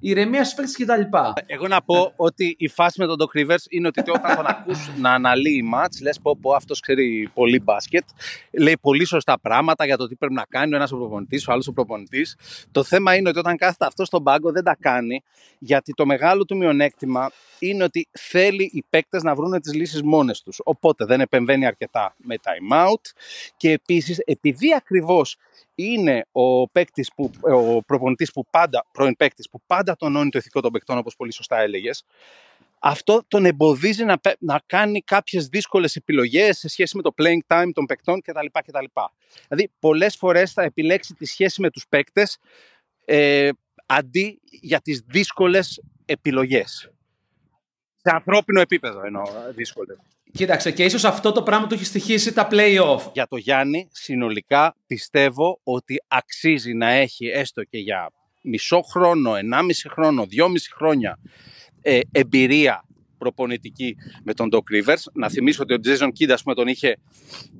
ηρεμίας 0.00 0.48
στου 0.48 0.62
παίκτε 0.62 0.84
κτλ. 0.84 1.16
Εγώ 1.46 1.68
να 1.68 1.82
πω 1.82 2.12
ότι 2.16 2.54
η 2.58 2.68
φάση 2.68 3.00
με 3.00 3.06
τον 3.06 3.16
Doc 3.18 3.38
Rivers 3.38 3.64
είναι 3.68 3.86
ότι 3.86 4.10
όταν 4.10 4.36
τον 4.36 4.46
ακούς 4.46 4.90
να 4.98 5.10
αναλύει 5.10 5.62
μάτς, 5.64 6.00
λες 6.00 6.18
πω, 6.22 6.38
πω 6.40 6.52
αυτός 6.52 6.80
ξέρει 6.80 7.30
πολύ 7.34 7.60
μπάσκετ, 7.60 8.04
λέει 8.50 8.76
πολύ 8.80 9.04
σωστά 9.04 9.38
πράγματα 9.40 9.84
για 9.84 9.96
το 9.96 10.08
τι 10.08 10.16
πρέπει 10.16 10.34
να 10.34 10.44
κάνει 10.48 10.72
ο 10.72 10.76
ένας 10.76 10.92
ο 10.92 10.96
προπονητής, 10.96 11.48
ο 11.48 11.52
άλλος 11.52 11.66
ο 11.66 11.72
προπονητής. 11.72 12.36
Το 12.72 12.82
θέμα 12.82 13.14
είναι 13.14 13.28
ότι 13.28 13.38
όταν 13.38 13.56
κάθεται 13.56 13.86
αυτός 13.86 14.06
στον 14.06 14.22
πάγκο 14.22 14.52
δεν 14.52 14.64
τα 14.64 14.76
κάνει, 14.80 15.22
γιατί 15.58 15.92
το 15.92 16.06
μεγάλο 16.06 16.44
του 16.44 16.56
μειονέκτημα 16.56 17.30
είναι 17.58 17.84
ότι 17.84 18.08
θέλει 18.12 18.70
οι 18.72 18.84
παίκτες 18.90 19.22
να 19.22 19.34
βρουν 19.34 19.60
τις 19.60 19.74
λύσεις 19.74 20.02
μόνες 20.02 20.42
τους. 20.42 20.60
Οπότε 20.64 21.04
δεν 21.04 21.20
επεμβαίνει 21.20 21.66
αρκετά 21.66 22.14
με 22.16 22.34
time 22.42 22.86
out 22.86 23.12
και 23.56 23.70
επίσης 23.70 24.18
επειδή 24.18 24.74
ακριβώς 24.74 25.36
είναι 25.76 26.26
ο, 26.32 26.68
παίκτης 26.68 27.10
που, 27.14 27.30
ο 27.40 27.82
προπονητής 27.82 28.32
που 28.32 28.46
πάντα, 28.50 28.86
πρώην 28.92 29.16
παίκτης 29.16 29.48
που 29.50 29.60
πάντα 29.66 29.96
τονώνει 29.96 30.30
το 30.30 30.38
ηθικό 30.38 30.60
των 30.60 30.72
παικτών 30.72 30.98
όπως 30.98 31.16
πολύ 31.16 31.32
σωστά 31.32 31.58
έλεγες, 31.58 32.04
αυτό 32.78 33.22
τον 33.28 33.44
εμποδίζει 33.44 34.04
να, 34.04 34.20
να 34.38 34.60
κάνει 34.66 35.00
κάποιες 35.00 35.46
δύσκολες 35.46 35.96
επιλογές 35.96 36.58
σε 36.58 36.68
σχέση 36.68 36.96
με 36.96 37.02
το 37.02 37.14
playing 37.18 37.54
time 37.54 37.70
των 37.72 37.86
παικτών 37.86 38.20
κτλ. 38.20 38.46
κτλ. 38.52 38.84
Δηλαδή 39.48 39.70
πολλές 39.78 40.16
φορές 40.16 40.52
θα 40.52 40.62
επιλέξει 40.62 41.14
τη 41.14 41.24
σχέση 41.26 41.60
με 41.60 41.70
τους 41.70 41.86
παίκτες 41.88 42.38
ε, 43.04 43.48
αντί 43.86 44.40
για 44.44 44.80
τις 44.80 45.02
δύσκολες 45.06 45.82
επιλογές. 46.04 46.90
Σε 48.08 48.14
ανθρώπινο 48.14 48.60
επίπεδο 48.60 49.06
εννοώ, 49.06 49.22
δύσκολο. 49.54 49.96
Κοίταξε, 50.32 50.70
και 50.70 50.84
ίσως 50.84 51.04
αυτό 51.04 51.32
το 51.32 51.42
πράγμα 51.42 51.66
του 51.66 51.74
έχει 51.74 51.84
στοιχήσει 51.84 52.32
τα 52.32 52.48
play-off. 52.50 53.10
Για 53.12 53.26
το 53.26 53.36
Γιάννη, 53.36 53.88
συνολικά 53.92 54.76
πιστεύω 54.86 55.60
ότι 55.62 56.02
αξίζει 56.08 56.74
να 56.74 56.88
έχει 56.88 57.26
έστω 57.26 57.64
και 57.64 57.78
για 57.78 58.10
μισό 58.42 58.80
χρόνο, 58.80 59.34
ενάμιση 59.34 59.88
χρόνο, 59.88 60.26
δυόμιση 60.26 60.72
χρόνια 60.72 61.18
ε, 61.82 62.00
εμπειρία 62.12 62.84
προπονητική 63.18 63.96
με 64.22 64.34
τον 64.34 64.48
Doc 64.52 64.58
Rivers. 64.58 65.02
Να 65.12 65.28
θυμίσω 65.28 65.62
ότι 65.62 65.74
ο 65.74 65.78
Jason 65.84 66.08
Kidd, 66.08 66.30
ας 66.30 66.42
πούμε, 66.42 66.54
τον 66.54 66.66
είχε 66.66 66.96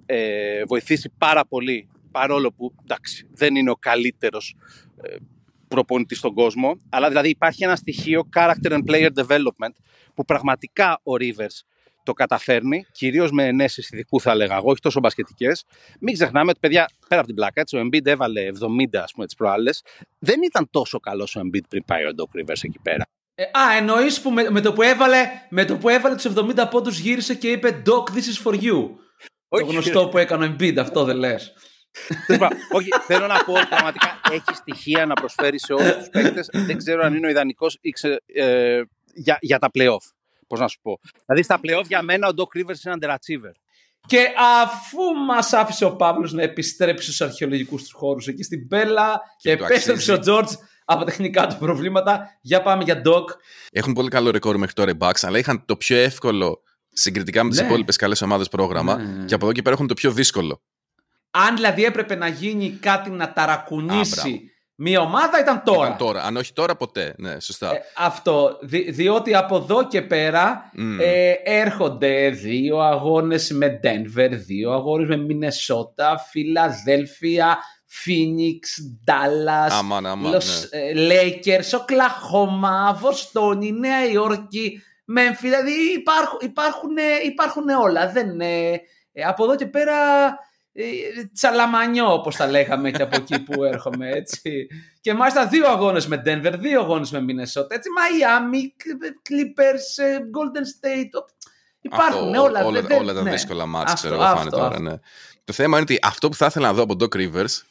ε, 0.06 0.64
βοηθήσει 0.64 1.12
πάρα 1.18 1.46
πολύ, 1.46 1.88
παρόλο 2.10 2.52
που, 2.52 2.74
εντάξει, 2.82 3.26
δεν 3.34 3.56
είναι 3.56 3.70
ο 3.70 3.76
καλύτερος 3.76 4.56
ε, 5.02 5.16
προπονητής 5.68 6.18
στον 6.18 6.34
κόσμο, 6.34 6.76
αλλά 6.90 7.08
δηλαδή 7.08 7.28
υπάρχει 7.28 7.64
ένα 7.64 7.76
στοιχείο 7.76 8.28
character 8.36 8.70
and 8.70 8.82
player 8.90 9.08
development 9.14 9.74
που 10.14 10.24
πραγματικά 10.24 11.00
ο 11.02 11.12
Rivers 11.20 11.64
το 12.02 12.12
καταφέρνει, 12.12 12.86
κυρίως 12.92 13.30
με 13.30 13.46
ενέσεις 13.46 13.90
ειδικού 13.90 14.20
θα 14.20 14.30
έλεγα 14.30 14.56
εγώ, 14.56 14.70
όχι 14.70 14.80
τόσο 14.80 15.00
μπασκετικές. 15.00 15.64
Μην 16.00 16.14
ξεχνάμε 16.14 16.50
ότι 16.50 16.58
παιδιά, 16.58 16.88
πέρα 17.08 17.20
από 17.20 17.26
την 17.26 17.36
πλάκα, 17.36 17.60
έτσι, 17.60 17.76
ο 17.76 17.80
Embiid 17.80 18.06
έβαλε 18.06 18.40
70 18.40 18.96
ας 19.02 19.12
πούμε 19.12 19.26
τις 19.26 19.34
προάλλες. 19.34 19.82
Δεν 20.18 20.42
ήταν 20.42 20.68
τόσο 20.70 20.98
καλός 20.98 21.36
ο 21.36 21.40
Embiid 21.44 21.68
πριν 21.68 21.84
πάει 21.84 22.04
ο 22.04 22.10
Doc 22.16 22.40
Rivers 22.40 22.62
εκεί 22.62 22.78
πέρα. 22.82 23.04
Ε, 23.34 23.42
α, 23.42 23.76
εννοείς 23.76 24.20
που 24.20 24.30
με, 24.30 24.50
με, 24.50 24.60
το 24.60 24.72
που 24.72 24.82
έβαλε, 24.82 25.28
με 25.50 25.64
το 25.64 25.76
που 25.76 25.88
έβαλε 25.88 26.14
τους 26.14 26.32
70 26.34 26.66
πόντους 26.70 26.98
γύρισε 26.98 27.34
και 27.34 27.50
είπε 27.50 27.82
Doc, 27.86 28.14
this 28.14 28.14
is 28.14 28.50
for 28.50 28.54
you. 28.54 28.88
Όχι. 29.48 29.64
Το 29.64 29.70
γνωστό 29.70 30.08
που 30.08 30.18
έκανε 30.18 30.46
ο 30.46 30.54
Embiid, 30.54 30.76
αυτό 30.76 31.04
δεν 31.04 31.16
λες. 31.16 31.52
Όχι, 32.72 32.88
θέλω 33.06 33.26
να 33.26 33.44
πω 33.44 33.52
ότι 33.52 33.66
πραγματικά 33.66 34.20
έχει 34.30 34.54
στοιχεία 34.54 35.06
να 35.06 35.14
προσφέρεις 35.14 35.62
σε 35.62 35.72
όλους 35.72 35.96
τους 35.96 36.08
παίκτες. 36.08 36.48
Δεν 36.52 36.76
ξέρω 36.76 37.04
αν 37.04 37.14
είναι 37.14 37.26
ο 37.26 37.30
ιδανικός 37.30 37.78
ε, 38.34 38.80
για, 39.14 39.38
για 39.40 39.58
τα 39.58 39.68
playoff. 39.74 40.04
Πώς 40.46 40.60
να 40.60 40.68
σου 40.68 40.78
πω. 40.82 41.00
Δηλαδή 41.26 41.44
στα 41.44 41.60
playoff 41.62 41.84
για 41.86 42.02
μένα 42.02 42.28
ο 42.28 42.30
Doc 42.36 42.58
Rivers 42.58 42.84
είναι 42.84 42.96
underachiever. 43.00 43.52
Και 44.06 44.28
αφού 44.62 45.24
μας 45.26 45.52
άφησε 45.52 45.84
ο 45.84 45.96
Παύλος 45.96 46.32
να 46.32 46.42
επιστρέψει 46.42 47.04
στους 47.04 47.20
αρχαιολογικούς 47.20 47.82
τους 47.82 47.92
χώρους 47.92 48.26
εκεί 48.26 48.42
στην 48.42 48.68
Πέλα 48.68 49.20
και, 49.36 49.56
και 49.56 49.64
επέστρεψε 49.64 50.12
ο 50.12 50.18
Τζορτζ 50.18 50.52
από 50.84 51.04
τεχνικά 51.04 51.46
του 51.46 51.56
προβλήματα, 51.58 52.38
για 52.40 52.62
πάμε 52.62 52.82
για 52.82 53.02
Doc. 53.04 53.24
Έχουν 53.70 53.92
πολύ 53.92 54.08
καλό 54.08 54.30
ρεκόρ 54.30 54.56
μέχρι 54.56 54.74
τώρα 54.74 54.90
οι 54.90 54.96
Bucks, 54.98 55.20
αλλά 55.22 55.38
είχαν 55.38 55.64
το 55.64 55.76
πιο 55.76 55.96
εύκολο 55.96 56.62
συγκριτικά 56.92 57.42
με 57.42 57.50
τις 57.50 57.60
ναι. 57.60 57.66
υπόλοιπες 57.66 57.96
καλές 57.96 58.22
ομάδες 58.22 58.48
πρόγραμμα 58.48 58.96
ναι. 58.96 59.24
και 59.24 59.34
από 59.34 59.44
εδώ 59.44 59.54
και 59.54 59.62
πέρα 59.62 59.74
έχουν 59.74 59.86
το 59.86 59.94
πιο 59.94 60.10
δύσκολο. 60.10 60.62
Αν 61.48 61.54
δηλαδή 61.54 61.84
έπρεπε 61.84 62.14
να 62.14 62.28
γίνει 62.28 62.70
κάτι 62.70 63.10
να 63.10 63.32
ταρακουνήσει 63.32 64.50
Μία 64.78 65.00
ομάδα 65.00 65.40
ήταν 65.40 65.62
τώρα. 65.64 65.86
Ήταν 65.86 65.96
τώρα. 65.96 66.22
Αν 66.22 66.36
όχι 66.36 66.52
τώρα, 66.52 66.76
ποτέ. 66.76 67.14
Ναι, 67.18 67.40
σωστά. 67.40 67.74
Ε, 67.74 67.80
αυτό. 67.96 68.58
διότι 68.88 69.34
από 69.34 69.56
εδώ 69.56 69.86
και 69.86 70.02
πέρα 70.02 70.72
ε, 71.00 71.32
έρχονται 71.44 72.30
δύο 72.30 72.78
αγώνες 72.80 73.50
με 73.50 73.80
Denver, 73.82 74.28
δύο 74.30 74.72
αγώνες 74.72 75.08
με 75.08 75.16
Μινεσότα, 75.16 76.18
Φιλαδέλφια, 76.30 77.58
Phoenix, 78.04 78.60
Dallas, 79.06 79.72
Los 80.34 80.68
ναι. 80.70 81.10
Lakers, 81.10 81.78
Oklahoma, 81.78 82.94
Βοστόνη, 83.00 83.72
Νέα 83.72 84.06
Υόρκη, 84.06 84.82
Memphis. 85.16 85.40
Δηλαδή 85.40 85.72
υπάρχουν, 85.96 86.38
υπάρχουν, 86.42 86.96
υπάρχουν 87.24 87.68
όλα. 87.68 88.10
Δεν, 88.12 88.40
ε, 88.40 88.80
από 89.26 89.44
εδώ 89.44 89.56
και 89.56 89.66
πέρα 89.66 89.94
ε, 90.26 90.34
τσαλαμανιό 91.32 92.12
όπως 92.12 92.36
τα 92.36 92.46
λέγαμε 92.46 92.90
και 92.90 93.02
από 93.02 93.16
εκεί 93.16 93.38
που 93.38 93.64
έρχομαι 93.72 94.10
έτσι. 94.10 94.66
Και 95.00 95.14
μάλιστα 95.14 95.46
δύο 95.46 95.68
αγώνες 95.68 96.06
με 96.06 96.22
Denver, 96.26 96.54
δύο 96.58 96.80
αγώνες 96.80 97.10
με 97.10 97.18
Minnesota, 97.18 97.70
έτσι, 97.70 97.88
Miami, 97.98 98.82
Clippers, 99.28 100.04
ε, 100.04 100.16
Golden 100.16 100.64
State, 100.64 101.24
υπάρχουν 101.80 102.28
αυτό, 102.28 102.42
όλα. 102.42 102.64
Όλα, 102.64 102.86
όλα 102.98 103.12
τα 103.14 103.22
ναι. 103.22 103.30
δύσκολα 103.30 103.66
μάτια 103.66 103.94
ξέρω 103.94 104.14
εγώ 104.14 104.24
φάνε 104.24 104.50
τώρα, 104.50 104.80
ναι. 104.80 104.94
Το 105.44 105.52
θέμα 105.52 105.78
είναι 105.78 105.86
ότι 105.90 105.98
αυτό 106.02 106.28
που 106.28 106.34
θα 106.34 106.46
ήθελα 106.46 106.66
να 106.66 106.72
δω 106.72 106.82
από 106.82 106.96
τον 106.96 107.08
Doc 107.08 107.16
Rivers, 107.16 107.62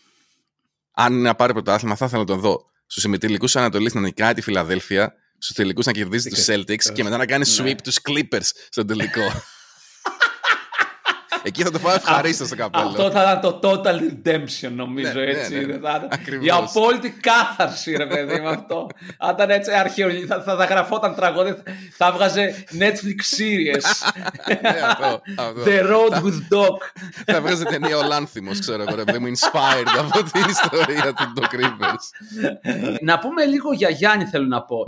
αν 0.92 1.14
είναι 1.14 1.22
να 1.22 1.36
πάρει 1.36 1.54
πρωτάθλημα, 1.54 1.96
θα 1.96 2.06
ήθελα 2.06 2.22
να 2.22 2.28
τον 2.28 2.40
δω 2.40 2.66
στους 2.86 3.04
ημιτελικούς 3.04 3.56
Ανατολής 3.56 3.94
να 3.94 4.02
νικάει 4.02 4.34
τη 4.34 4.42
Φιλαδέλφια, 4.42 5.14
στους 5.38 5.56
τελικούς 5.56 5.86
να 5.86 5.92
κερδίζει 5.92 6.30
τους 6.30 6.46
Celtics 6.50 6.94
και 6.94 7.04
μετά 7.04 7.18
να 7.18 7.26
κάνει 7.26 7.46
ναι. 7.48 7.72
sweep 7.72 7.82
τους 7.84 8.00
Clippers 8.10 8.50
στον 8.70 8.88
τελικό. 8.88 9.22
Εκεί 11.48 11.64
θα 11.64 11.72
το 11.72 11.80
φάω 11.80 11.94
ευχαρίστω 11.94 12.46
στο 12.46 12.56
καπέλο. 12.56 12.88
Αυτό 12.88 13.12
θα 13.12 13.22
ήταν 13.22 13.42
το 13.42 13.60
total 13.62 14.00
redemption, 14.00 14.72
νομίζω. 14.76 15.12
Ναι, 15.14 15.26
ναι 15.26 15.32
έτσι. 15.32 15.56
Ναι, 15.56 15.66
ναι, 15.66 15.78
ναι. 16.38 16.46
Η 16.46 16.50
απόλυτη 16.50 17.10
κάθαρση, 17.10 17.96
ρε 17.96 18.08
παιδί 18.08 18.42
με 18.42 18.50
αυτό. 18.50 18.88
Αν 19.18 19.34
ήταν 19.34 19.50
έτσι 19.50 19.72
αρχαίο, 19.72 20.10
θα, 20.28 20.42
θα, 20.42 20.56
θα 20.56 20.66
γραφόταν 20.66 21.16
τραγούδι, 21.16 21.56
θα 21.98 22.12
βγάζε 22.12 22.66
Netflix 22.80 23.20
series. 23.38 24.12
ναι, 24.62 24.70
αυτό, 24.70 25.22
αυτό. 25.38 25.62
The 25.66 25.82
Road 25.92 26.24
with 26.24 26.58
Doc. 26.58 26.78
θα 27.26 27.42
βγάζε 27.42 27.64
ταινία 27.64 27.98
ο 27.98 28.04
Λάνθιμο, 28.04 28.52
ξέρω 28.52 28.82
εγώ, 28.88 28.96
ρε 28.96 29.20
μου 29.20 29.28
inspired 29.28 30.00
από 30.00 30.24
την 30.32 30.44
ιστορία 30.50 31.14
του 31.14 31.34
Doc 31.36 31.56
Rivers. 31.56 32.06
να 33.02 33.20
πούμε 33.20 33.46
λίγο 33.46 33.74
για 33.74 33.90
Γιάννη, 33.90 34.26
θέλω 34.26 34.46
να 34.46 34.62
πω. 34.62 34.84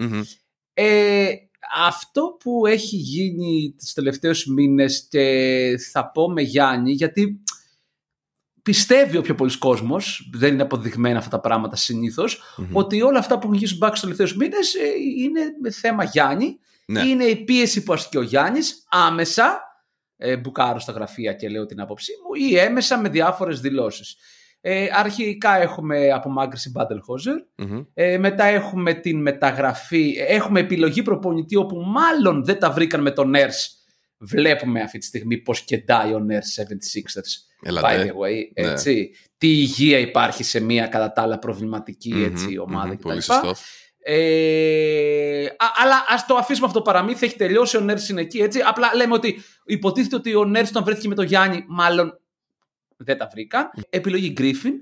Ε, 0.73 1.29
αυτό 1.75 2.37
που 2.39 2.65
έχει 2.65 2.95
γίνει 2.95 3.75
τους 3.79 3.93
τελευταίους 3.93 4.45
μήνες 4.45 5.07
και 5.09 5.75
θα 5.91 6.11
πω 6.11 6.31
με 6.31 6.41
Γιάννη 6.41 6.91
γιατί 6.91 7.41
πιστεύει 8.63 9.17
ο 9.17 9.21
πιο 9.21 9.35
πολλοί 9.35 9.57
κόσμος, 9.57 10.29
δεν 10.33 10.53
είναι 10.53 10.61
αποδειγμένα 10.61 11.17
αυτά 11.17 11.29
τα 11.29 11.39
πράγματα 11.39 11.77
ότι 12.71 13.01
όλα 13.01 13.19
αυτά 13.19 13.33
που 13.33 13.41
έχουν 13.43 13.53
γίνει 13.53 13.67
στους 13.67 13.79
Bucks 13.81 13.91
τους 13.91 13.99
τελευταίους 13.99 14.35
μήνες 14.35 14.73
ε, 14.73 14.85
είναι 15.17 15.71
θέμα 15.71 16.03
Γιάννη. 16.03 16.59
Ναι. 16.85 17.01
Είναι 17.01 17.23
η 17.23 17.35
πίεση 17.35 17.83
που 17.83 17.93
ασκεί 17.93 18.17
ο 18.17 18.21
Γιάννης 18.21 18.85
άμεσα, 18.89 19.61
ε, 20.17 20.37
μπουκάρω 20.37 20.79
στα 20.79 20.91
γραφεία 20.91 21.33
και 21.33 21.49
λέω 21.49 21.65
την 21.65 21.79
άποψή 21.81 22.11
μου, 22.23 22.49
ή 22.49 22.57
έμεσα 22.57 23.01
με 23.01 23.09
διάφορες 23.09 23.59
δηλώσεις. 23.61 24.17
Ε, 24.69 24.87
αρχικά 24.93 25.61
έχουμε 25.61 26.11
απομάκρυση 26.11 26.71
Battlehozer. 26.75 27.65
mm 27.65 27.85
Ε, 27.93 28.17
μετά 28.17 28.43
έχουμε 28.43 28.93
την 28.93 29.21
μεταγραφή. 29.21 30.15
Έχουμε 30.27 30.59
επιλογή 30.59 31.01
προπονητή 31.01 31.55
όπου 31.55 31.75
μάλλον 31.75 32.45
δεν 32.45 32.59
τα 32.59 32.71
βρήκαν 32.71 33.01
με 33.01 33.11
τον 33.11 33.31
Nurse. 33.35 33.67
Βλέπουμε 34.17 34.81
αυτή 34.81 34.97
τη 34.97 35.05
στιγμή 35.05 35.37
πώς 35.37 35.61
κεντάει 35.61 36.13
ο 36.13 36.25
Nurse 36.29 36.63
76ers. 36.63 37.81
By 37.81 37.95
the 37.95 38.07
way, 38.07 38.63
ναι. 38.63 38.71
έτσι. 38.71 39.11
Τι 39.37 39.47
υγεία 39.47 39.99
υπάρχει 39.99 40.43
σε 40.43 40.59
μια 40.59 40.87
κατά 40.87 41.11
τα 41.11 41.21
άλλα 41.21 41.39
προβληματική 41.39 42.29
έτσι, 42.31 42.57
ομάδα 42.57 42.93
mm-hmm, 42.93 43.17
κτλ. 43.19 43.51
Ε, 44.09 45.45
αλλά 45.83 46.05
ας 46.07 46.25
το 46.25 46.35
αφήσουμε 46.35 46.67
αυτό 46.67 46.79
το 46.79 46.85
παραμύθι. 46.85 47.25
Έχει 47.25 47.35
τελειώσει. 47.35 47.77
Ο 47.77 47.79
Νέρ 47.79 48.09
είναι 48.09 48.21
εκεί. 48.21 48.37
Έτσι. 48.37 48.59
Απλά 48.65 48.95
λέμε 48.95 49.13
ότι 49.13 49.41
υποτίθεται 49.65 50.15
ότι 50.15 50.35
ο 50.35 50.45
Νέρ, 50.45 50.63
όταν 50.63 50.83
βρέθηκε 50.83 51.07
με 51.07 51.15
τον 51.15 51.25
Γιάννη, 51.25 51.65
μάλλον 51.67 52.19
δεν 52.97 53.17
τα 53.17 53.29
βρήκα. 53.31 53.69
Επιλογή 53.89 54.33
Griffin. 54.37 54.73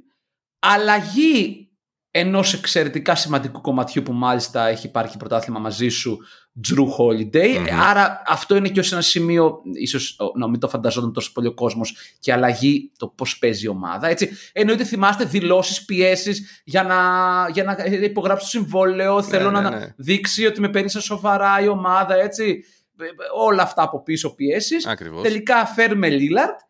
Αλλαγή 0.60 1.70
ενός 2.18 2.54
εξαιρετικά 2.54 3.16
σημαντικού 3.16 3.62
κομματιού 3.62 4.02
που 4.02 4.14
μάλιστα 4.14 4.68
έχει 4.68 4.88
υπάρχει 4.88 5.18
πρωτάθλημα 5.18 5.60
μαζί 5.60 5.88
σου, 5.88 6.20
Drew 6.68 6.86
Holiday. 6.98 7.68
Άρα 7.90 8.22
αυτό 8.26 8.56
είναι 8.56 8.70
και 8.70 8.80
ως 8.80 8.92
ένα 8.92 9.02
σημείο, 9.02 9.62
ίσως 9.74 10.18
να 10.36 10.50
μην 10.50 10.60
το 10.60 10.68
φανταζόταν 10.68 11.14
τόσο 11.14 11.32
πολύ 11.32 11.48
ο 11.48 11.54
κόσμος, 11.54 11.98
και 12.20 12.34
αλλαγή 12.34 12.92
το 12.98 13.08
πώς 13.08 13.38
παίζει 13.38 13.66
η 13.66 13.68
ομάδα. 13.68 14.08
Έτσι. 14.08 14.30
Εννοείται 14.54 14.84
θυμάστε 14.84 15.26
δηλώσεις, 15.26 15.86
πιέσεις 15.86 16.62
για 16.66 16.84
να, 16.84 16.96
για 17.50 17.64
να 17.64 17.84
υπογράψει 17.86 18.44
το 18.44 18.50
συμβόλαιο. 18.50 19.16
Ναι, 19.16 19.24
θέλω 19.24 19.52
ναι, 19.52 19.62
να 19.62 19.70
ναι. 19.70 19.94
δείξει 19.98 20.46
ότι 20.46 20.62
με 20.62 20.70
παίρνει 20.70 20.90
σοβαρά 20.90 21.60
η 21.62 21.68
ομάδα. 21.68 22.16
Έτσι. 22.16 22.64
Όλα 23.36 23.62
αυτά 23.62 23.82
από 23.82 24.04
πίσω 24.04 24.36
πιέσεις. 24.36 24.88
Τελικά 25.22 25.66
φέρουμε 25.66 26.08
Lillard 26.12 26.65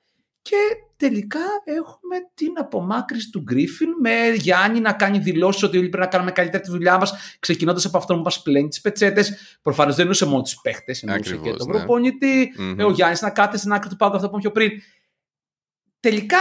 και 0.49 0.77
τελικά 0.97 1.39
έχουμε 1.63 2.15
την 2.33 2.53
απομάκρυση 2.55 3.29
του 3.29 3.41
Γκρίφιν 3.41 3.89
με 4.01 4.29
Γιάννη 4.37 4.79
να 4.79 4.93
κάνει 4.93 5.19
δηλώσεις 5.19 5.63
ότι 5.63 5.77
όλοι 5.77 5.89
πρέπει 5.89 6.03
να 6.03 6.09
κάνουμε 6.09 6.31
καλύτερη 6.31 6.63
τη 6.63 6.69
δουλειά 6.69 6.97
μας, 6.97 7.13
ξεκινώντας 7.39 7.85
από 7.85 7.97
αυτόν 7.97 8.17
που 8.17 8.23
μας 8.23 8.41
πλένει 8.41 8.67
τις 8.67 8.81
πετσέτες. 8.81 9.57
Προφανώς 9.61 9.91
δεν 9.91 10.01
εννοούσε 10.01 10.25
μόνο 10.25 10.41
τους 10.41 10.59
παίχτες, 10.61 11.03
εννοούσε 11.03 11.35
και 11.35 11.51
τον 11.53 11.67
ναι. 11.67 11.77
προπονητη 11.77 12.53
mm-hmm. 12.59 12.85
Ο 12.87 12.91
Γιάννης 12.91 13.21
να 13.21 13.29
κάθεται 13.29 13.57
στην 13.57 13.73
άκρη 13.73 13.89
του 13.89 13.95
πάγκου, 13.95 14.15
αυτό 14.15 14.29
που 14.29 14.37
πιο 14.37 14.51
πριν. 14.51 14.71
Τελικά 15.99 16.37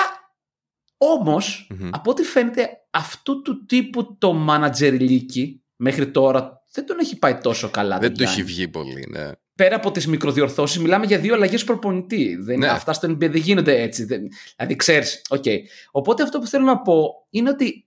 όμως, 0.96 1.70
mm-hmm. 1.70 1.88
από 1.92 2.10
ό,τι 2.10 2.22
φαίνεται, 2.22 2.68
αυτού 2.90 3.42
του 3.42 3.64
τύπου 3.66 4.16
το 4.18 4.32
μάνατζεριλίκι 4.32 5.62
μέχρι 5.76 6.10
τώρα 6.10 6.62
δεν 6.72 6.86
τον 6.86 6.98
έχει 6.98 7.18
πάει 7.18 7.38
τόσο 7.38 7.70
καλά. 7.70 7.98
Δεν 7.98 8.14
το 8.16 8.22
έχει 8.22 8.42
βγει 8.42 8.68
πολύ, 8.68 9.06
ναι 9.10 9.30
πέρα 9.54 9.76
από 9.76 9.90
τις 9.90 10.06
μικροδιορθώσεις, 10.06 10.78
μιλάμε 10.78 11.06
για 11.06 11.18
δύο 11.18 11.34
αλλαγές 11.34 11.64
προπονητή. 11.64 12.36
Δεν, 12.36 12.58
ναι. 12.58 12.68
Αυτά 12.68 12.92
στο 12.92 13.08
NBA 13.08 13.18
δεν 13.18 13.36
γίνονται 13.36 13.82
έτσι. 13.82 14.04
Δεν, 14.04 14.28
δηλαδή, 14.56 14.76
ξέρεις. 14.76 15.22
Okay. 15.28 15.58
Οπότε 15.90 16.22
αυτό 16.22 16.38
που 16.38 16.46
θέλω 16.46 16.64
να 16.64 16.82
πω 16.82 17.26
είναι 17.30 17.50
ότι 17.50 17.86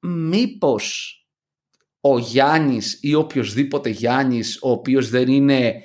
μήπως 0.00 1.12
ο 2.00 2.18
Γιάννης 2.18 2.98
ή 3.02 3.14
οποιοδήποτε 3.14 3.88
Γιάννης, 3.88 4.58
ο 4.62 4.70
οποίος 4.70 5.08
δεν 5.08 5.28
είναι 5.28 5.82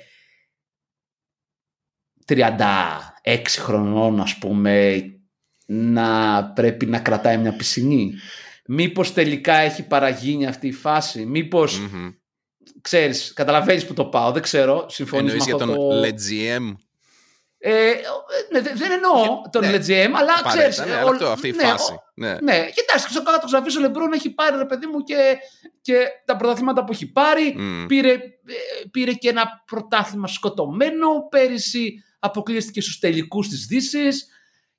36 2.26 3.58
χρονών, 3.58 4.20
ας 4.20 4.38
πούμε, 4.38 5.04
να 5.66 6.44
πρέπει 6.44 6.86
να 6.86 7.00
κρατάει 7.00 7.38
μια 7.38 7.56
πισινή. 7.56 8.14
Μήπως 8.66 9.12
τελικά 9.12 9.54
έχει 9.54 9.86
παραγίνει 9.86 10.46
αυτή 10.46 10.66
η 10.66 10.72
φάση. 10.72 11.26
μηπως 11.26 11.80
ξέρεις, 12.80 13.32
καταλαβαίνεις 13.32 13.86
που 13.86 13.94
το 13.94 14.04
πάω, 14.04 14.32
δεν 14.32 14.42
ξέρω, 14.42 14.86
συμφωνείς 14.88 15.32
Εννοείς 15.32 15.46
με 15.50 15.56
για 15.56 15.64
αυτό 15.64 15.76
τον 15.80 16.02
το... 16.02 16.08
LegGM. 16.08 16.76
Ε, 17.58 17.92
ναι, 18.52 18.60
δεν 18.60 18.76
δεν 18.76 18.90
εννοώ 18.90 19.40
τον 19.52 19.62
ναι. 19.62 19.76
LGM, 19.76 20.10
αλλά 20.14 20.32
ξέρεις... 20.48 20.76
Παρέτα, 20.76 20.84
ναι, 20.84 20.90
ε, 20.92 20.96
αλλά 20.96 21.04
ο- 21.10 21.12
αυτό, 21.12 21.26
αυτή 21.28 21.48
η 21.48 21.52
ναι, 21.52 21.62
φάση. 21.62 21.92
ο- 21.92 22.02
Ναι. 22.14 22.36
Ναι, 22.42 22.66
κοιτάξτε, 22.74 23.10
στο 23.10 23.22
κάτω 23.22 23.46
Ξαβής 23.46 23.76
ο 23.76 23.80
Λεμπρόν 23.80 24.12
έχει 24.12 24.30
πάρει, 24.30 24.56
ρε 24.56 24.64
παιδί 24.64 24.86
μου, 24.86 25.02
και, 25.02 25.36
και 25.80 25.94
τα 26.24 26.36
πρωταθλήματα 26.36 26.84
που 26.84 26.92
έχει 26.92 27.06
πάρει. 27.12 27.54
Μμ. 27.58 27.86
Πήρε, 27.86 28.10
ε, 28.12 28.18
πήρε 28.90 29.12
και 29.12 29.28
ένα 29.28 29.62
πρωτάθλημα 29.66 30.26
σκοτωμένο. 30.28 31.28
Πέρυσι 31.30 32.02
αποκλείστηκε 32.18 32.80
στους 32.80 32.98
τελικούς 32.98 33.48
της 33.48 33.66
Δύσης 33.66 34.26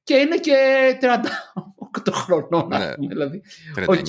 και 0.04 0.16
είναι 0.16 0.38
και 0.38 0.54
38 1.02 2.12
χρονών, 2.14 2.68
Ναι. 2.68 2.76
ας 2.76 2.96
πούμε, 2.96 3.08
δηλαδή. 3.08 3.42
39. 3.76 3.88
Οκ. 3.88 4.06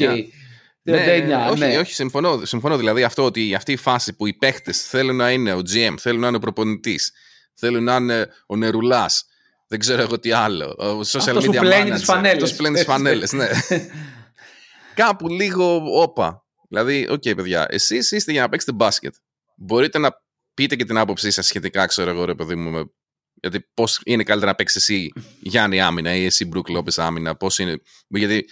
39, 0.87 1.27
Ναι, 1.27 1.47
όχι, 1.51 1.59
ναι. 1.59 1.79
όχι 1.79 1.95
συμφωνώ, 1.95 2.45
συμφωνώ. 2.45 2.77
Δηλαδή 2.77 3.03
αυτό 3.03 3.25
ότι 3.25 3.55
αυτή 3.55 3.73
η 3.73 3.77
φάση 3.77 4.17
που 4.17 4.27
οι 4.27 4.35
παίχτες 4.35 4.73
θέλουν 4.73 5.17
να 5.17 5.31
είναι 5.31 5.53
ο 5.53 5.59
GM, 5.59 5.95
θέλουν 5.99 6.21
να 6.21 6.27
είναι 6.27 6.37
ο 6.37 6.41
προπονητής, 6.41 7.13
θέλουν 7.55 7.85
να 7.85 7.97
είναι 7.97 8.29
ο 8.47 8.57
νερουλάς, 8.57 9.25
δεν 9.69 9.79
ξέρω 9.79 10.03
εγώ 10.03 10.19
τι 10.19 10.33
άλλο. 10.33 10.77
Ο 10.79 11.01
social 11.01 11.19
Αυτός 11.19 11.45
που 11.45 11.53
media 11.53 11.59
πλένει 11.59 11.91
manager, 11.91 11.95
τις 11.95 12.05
φανέλες. 12.05 12.33
αυτός 12.33 12.51
που 12.51 12.57
πλένει 12.57 12.75
τις 12.75 12.85
φανέλες, 12.85 13.33
ναι. 13.33 13.49
Κάπου 14.95 15.29
λίγο 15.29 15.83
όπα. 16.01 16.45
Δηλαδή, 16.69 17.07
οκ, 17.11 17.23
παιδιά, 17.23 17.67
εσείς 17.69 18.11
είστε 18.11 18.33
για 18.33 18.41
να 18.41 18.49
παίξετε 18.49 18.73
μπάσκετ. 18.73 19.15
Μπορείτε 19.57 19.99
να 19.99 20.23
πείτε 20.55 20.77
και 20.77 20.85
την 20.85 20.99
άποψή 20.99 21.31
σας 21.31 21.47
σχετικά, 21.47 21.87
ξέρω 21.87 22.11
εγώ, 22.11 22.25
ρε 22.25 22.35
παιδί 22.35 22.55
μου, 22.55 22.71
με... 22.71 22.91
γιατί 23.35 23.67
πώς 23.75 24.01
είναι 24.05 24.23
καλύτερα 24.23 24.51
να 24.51 24.57
παίξεις 24.57 24.83
εσύ 24.83 25.13
Γιάννη 25.41 25.81
άμυνα 25.81 26.15
ή 26.15 26.25
εσύ 26.25 26.45
Μπρουκ 26.45 26.69
Λόπε 26.69 26.93
άμυνα. 26.97 27.37
Πώς 27.37 27.59
είναι. 27.59 27.81
Γιατί 28.09 28.45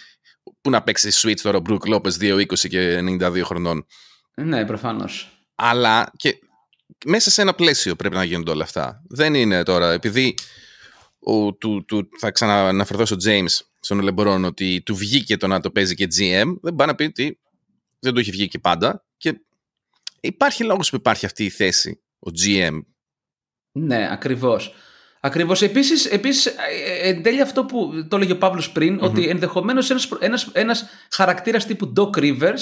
πού 0.65 0.71
να 0.71 0.83
παίξει 0.83 1.09
switch 1.13 1.39
τώρα 1.41 1.57
ο 1.57 1.59
Μπρουκ 1.59 1.85
Λόπες 1.87 2.17
2-20 2.21 2.45
και 2.57 2.99
92 2.99 3.41
χρονών; 3.43 3.85
Ναι, 4.35 4.65
προφανώς. 4.65 5.39
Αλλά 5.55 6.11
και 6.15 6.39
μέσα 7.05 7.29
σε 7.31 7.41
ένα 7.41 7.53
πλαίσιο 7.53 7.95
πρέπει 7.95 8.15
να 8.15 8.23
γίνονται 8.23 8.51
όλα 8.51 8.63
αυτά. 8.63 9.01
Δεν 9.07 9.33
είναι 9.33 9.63
τώρα, 9.63 9.91
επειδή 9.91 10.33
ο, 11.19 11.53
του, 11.53 11.85
του, 11.85 12.09
θα 12.19 12.31
ξανααναφερθώ 12.31 13.05
στο 13.05 13.15
James, 13.25 13.65
στον 13.79 13.99
Λεμπρόν, 13.99 14.45
ότι 14.45 14.81
του 14.85 14.95
βγήκε 14.95 15.37
το 15.37 15.47
να 15.47 15.59
το 15.59 15.71
παίζει 15.71 15.95
και 15.95 16.07
GM, 16.17 16.55
δεν 16.61 16.75
πάει 16.75 16.87
να 16.87 16.95
πει 16.95 17.03
ότι 17.03 17.39
δεν 17.99 18.13
του 18.13 18.19
έχει 18.19 18.31
βγει 18.31 18.47
και 18.47 18.59
πάντα. 18.59 19.05
Και 19.17 19.41
υπάρχει 20.19 20.63
λόγος 20.63 20.89
που 20.89 20.95
υπάρχει 20.95 21.25
αυτή 21.25 21.45
η 21.45 21.49
θέση, 21.49 22.01
ο 22.19 22.31
GM. 22.43 22.79
Ναι, 23.71 24.07
ακριβώς. 24.11 24.73
Ακριβώς. 25.25 25.61
Επίσης, 25.61 26.05
επίσης 26.05 26.45
ε, 26.45 26.53
ε, 26.85 27.09
εν 27.09 27.23
τέλει 27.23 27.41
αυτό 27.41 27.65
που 27.65 28.07
το 28.09 28.15
έλεγε 28.15 28.31
ο 28.31 28.37
Παύλος 28.37 28.71
πριν, 28.71 28.99
ότι 29.01 29.27
ενδεχομένως 29.27 29.89
ένας, 29.89 30.07
προ- 30.07 30.23
ένας, 30.23 30.49
ένας 30.53 30.85
χαρακτήρας 31.11 31.65
τύπου 31.65 31.93
Doc 31.97 32.17
Rivers 32.17 32.59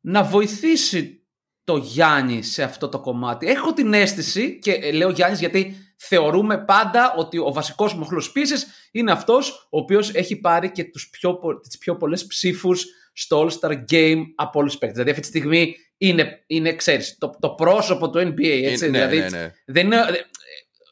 να 0.00 0.22
βοηθήσει 0.22 1.22
το 1.64 1.76
Γιάννη 1.76 2.42
σε 2.42 2.62
αυτό 2.62 2.88
το 2.88 3.00
κομμάτι. 3.00 3.46
Έχω 3.46 3.72
την 3.72 3.92
αίσθηση, 3.94 4.58
και 4.58 4.72
ε, 4.72 4.92
λέω 4.92 5.10
Γιάννης 5.10 5.40
γιατί 5.40 5.76
θεωρούμε 5.96 6.58
πάντα 6.58 7.14
ότι 7.16 7.38
ο 7.38 7.52
βασικός 7.52 7.94
μοχλός 7.94 8.32
πίεσης 8.32 8.66
είναι 8.92 9.12
αυτός 9.12 9.68
ο 9.70 9.78
οποίος 9.78 10.10
έχει 10.14 10.36
πάρει 10.36 10.70
και 10.70 10.84
τους 10.84 11.08
πιο, 11.10 11.34
πο- 11.34 11.60
τις 11.60 11.78
πιο 11.78 11.96
πολλές 11.96 12.26
ψήφους 12.26 12.86
στο 13.12 13.46
All-Star 13.48 13.72
Game 13.90 14.22
από 14.34 14.58
όλους 14.58 14.70
τους 14.70 14.80
παίκτες. 14.80 14.92
Δηλαδή 15.04 15.10
αυτή 15.10 15.22
τη 15.22 15.38
στιγμή 15.38 15.76
είναι, 15.96 16.44
είναι 16.46 16.74
ξέρεις, 16.74 17.16
το, 17.18 17.36
το 17.40 17.50
πρόσωπο 17.50 18.10
του 18.10 18.18
NBA. 18.18 18.62
Έτσι, 18.64 18.84
Ε, 18.86 18.88
ναι, 18.88 19.06
δηλαδή, 19.06 19.18
ναι, 19.18 19.38
ναι. 19.38 19.50
δεν 19.66 19.86
είναι, 19.86 19.96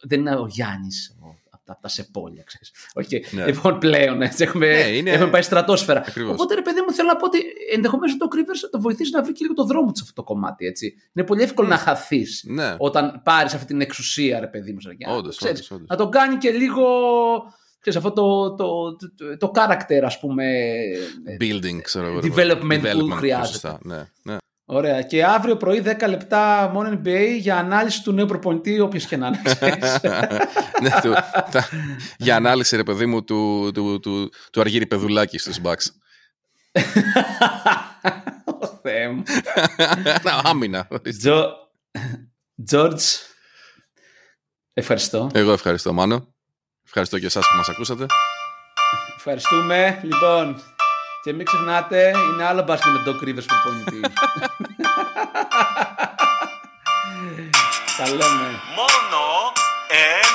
δεν 0.02 0.20
είναι 0.20 0.34
ο 0.34 0.46
Γιάννης 0.50 1.16
από 1.50 1.64
τα, 1.64 1.72
από 1.72 1.82
τα 1.82 1.88
σεπόλια, 1.88 2.42
ξέρεις. 2.46 2.72
Okay. 3.02 3.34
Ναι. 3.34 3.44
Λοιπόν, 3.46 3.78
πλέον 3.78 4.22
έτσι, 4.22 4.42
έχουμε, 4.42 4.66
Ναι, 4.66 4.88
είναι- 4.88 5.10
έχουμε 5.10 5.30
πάει 5.30 5.42
στρατόσφαιρα. 5.42 5.98
Ακριβώς. 6.06 6.32
Οπότε, 6.32 6.54
ρε 6.54 6.62
παιδί 6.62 6.80
μου, 6.80 6.92
θέλω 6.92 7.08
να 7.08 7.16
πω 7.16 7.24
ότι 7.24 7.38
ενδεχομένως 7.74 8.16
το 8.16 8.28
Rivers 8.34 8.58
θα 8.60 8.68
το 8.70 8.80
βοηθήσει 8.80 9.10
να 9.10 9.22
βρει 9.22 9.32
και 9.32 9.38
λίγο 9.42 9.54
το 9.54 9.64
δρόμο 9.64 9.86
του 9.90 9.96
σε 9.96 10.02
αυτό 10.02 10.14
το 10.14 10.22
κομμάτι. 10.22 10.66
Έτσι. 10.66 10.94
Είναι 11.12 11.26
πολύ 11.26 11.42
εύκολο 11.42 11.68
να 11.68 11.76
χαθείς 11.76 12.44
Ναι, 12.46 12.74
όταν 12.78 13.20
πάρεις 13.24 13.54
αυτή 13.54 13.66
την 13.66 13.80
εξουσία, 13.80 14.40
ρε 14.40 14.46
παιδί 14.46 14.72
μου. 14.72 14.80
σαν 14.80 14.94
Γιάννη. 14.98 15.18
όντως, 15.18 15.36
Ξέρεις, 15.36 15.58
όντως, 15.58 15.70
όντως. 15.70 15.86
Να 15.88 15.96
τον 15.96 16.10
κάνει 16.10 16.36
και 16.36 16.50
λίγο. 16.50 16.84
Ξέρεις, 17.80 17.98
αυτό 17.98 18.12
το, 18.12 18.54
το, 18.54 18.96
το, 18.96 19.36
το 19.36 19.50
character, 19.54 20.00
ας 20.04 20.18
πούμε. 20.18 20.44
ε, 21.24 21.36
Building, 21.40 21.80
ξέρω 21.82 22.06
εγώ. 22.06 22.18
Development 22.22 22.80
που 22.98 23.10
χρειάζεται. 23.10 23.46
σωστά, 23.48 23.78
Ναι, 23.82 23.96
ναι. 24.22 24.36
Ωραία. 24.72 25.02
Και 25.02 25.24
αύριο 25.24 25.56
πρωί 25.56 25.82
10 25.86 26.08
λεπτά 26.08 26.70
μόνο 26.72 27.00
NBA 27.04 27.36
για 27.38 27.56
ανάλυση 27.56 28.02
του 28.02 28.12
νέου 28.12 28.26
προπονητή, 28.26 28.80
όποιος 28.80 29.06
και 29.06 29.16
να 29.16 29.26
είναι. 29.26 29.40
ξέρεις. 29.44 30.00
ναι, 30.82 30.90
του, 31.02 31.12
τα, 31.50 31.68
για 32.16 32.36
ανάλυση, 32.36 32.76
ρε 32.76 32.82
παιδί 32.82 33.06
μου, 33.06 33.24
του, 33.24 33.70
του, 33.74 34.00
του, 34.00 34.30
του 34.52 34.60
Αργύρι 34.60 34.86
Πεδουλάκη 34.86 35.38
στους 35.38 35.58
Bucks. 35.62 35.86
Ω 38.60 38.66
Θεέ 38.82 39.08
μου. 39.08 39.22
Να, 40.24 40.40
άμυνα. 40.44 40.88
Τζο... 41.18 41.54
George, 42.70 43.02
ευχαριστώ. 44.72 45.30
Εγώ 45.34 45.52
ευχαριστώ, 45.52 45.92
Μάνο. 45.92 46.34
Ευχαριστώ 46.84 47.18
και 47.18 47.26
εσάς 47.26 47.44
που 47.50 47.56
μας 47.56 47.68
ακούσατε. 47.68 48.06
Ευχαριστούμε. 49.16 50.00
Λοιπόν, 50.02 50.62
και 51.22 51.32
μην 51.32 51.46
ξεχνάτε, 51.46 52.12
είναι 52.32 52.44
άλλο 52.44 52.62
μπάσκετ 52.62 52.92
με 52.92 52.98
τον 52.98 53.18
Κρίβε 53.18 53.42
προπονητή. 53.42 54.00
Τα 57.96 58.08
λέμε. 58.08 58.60
Μόνο 58.76 59.52
ε. 59.88 60.31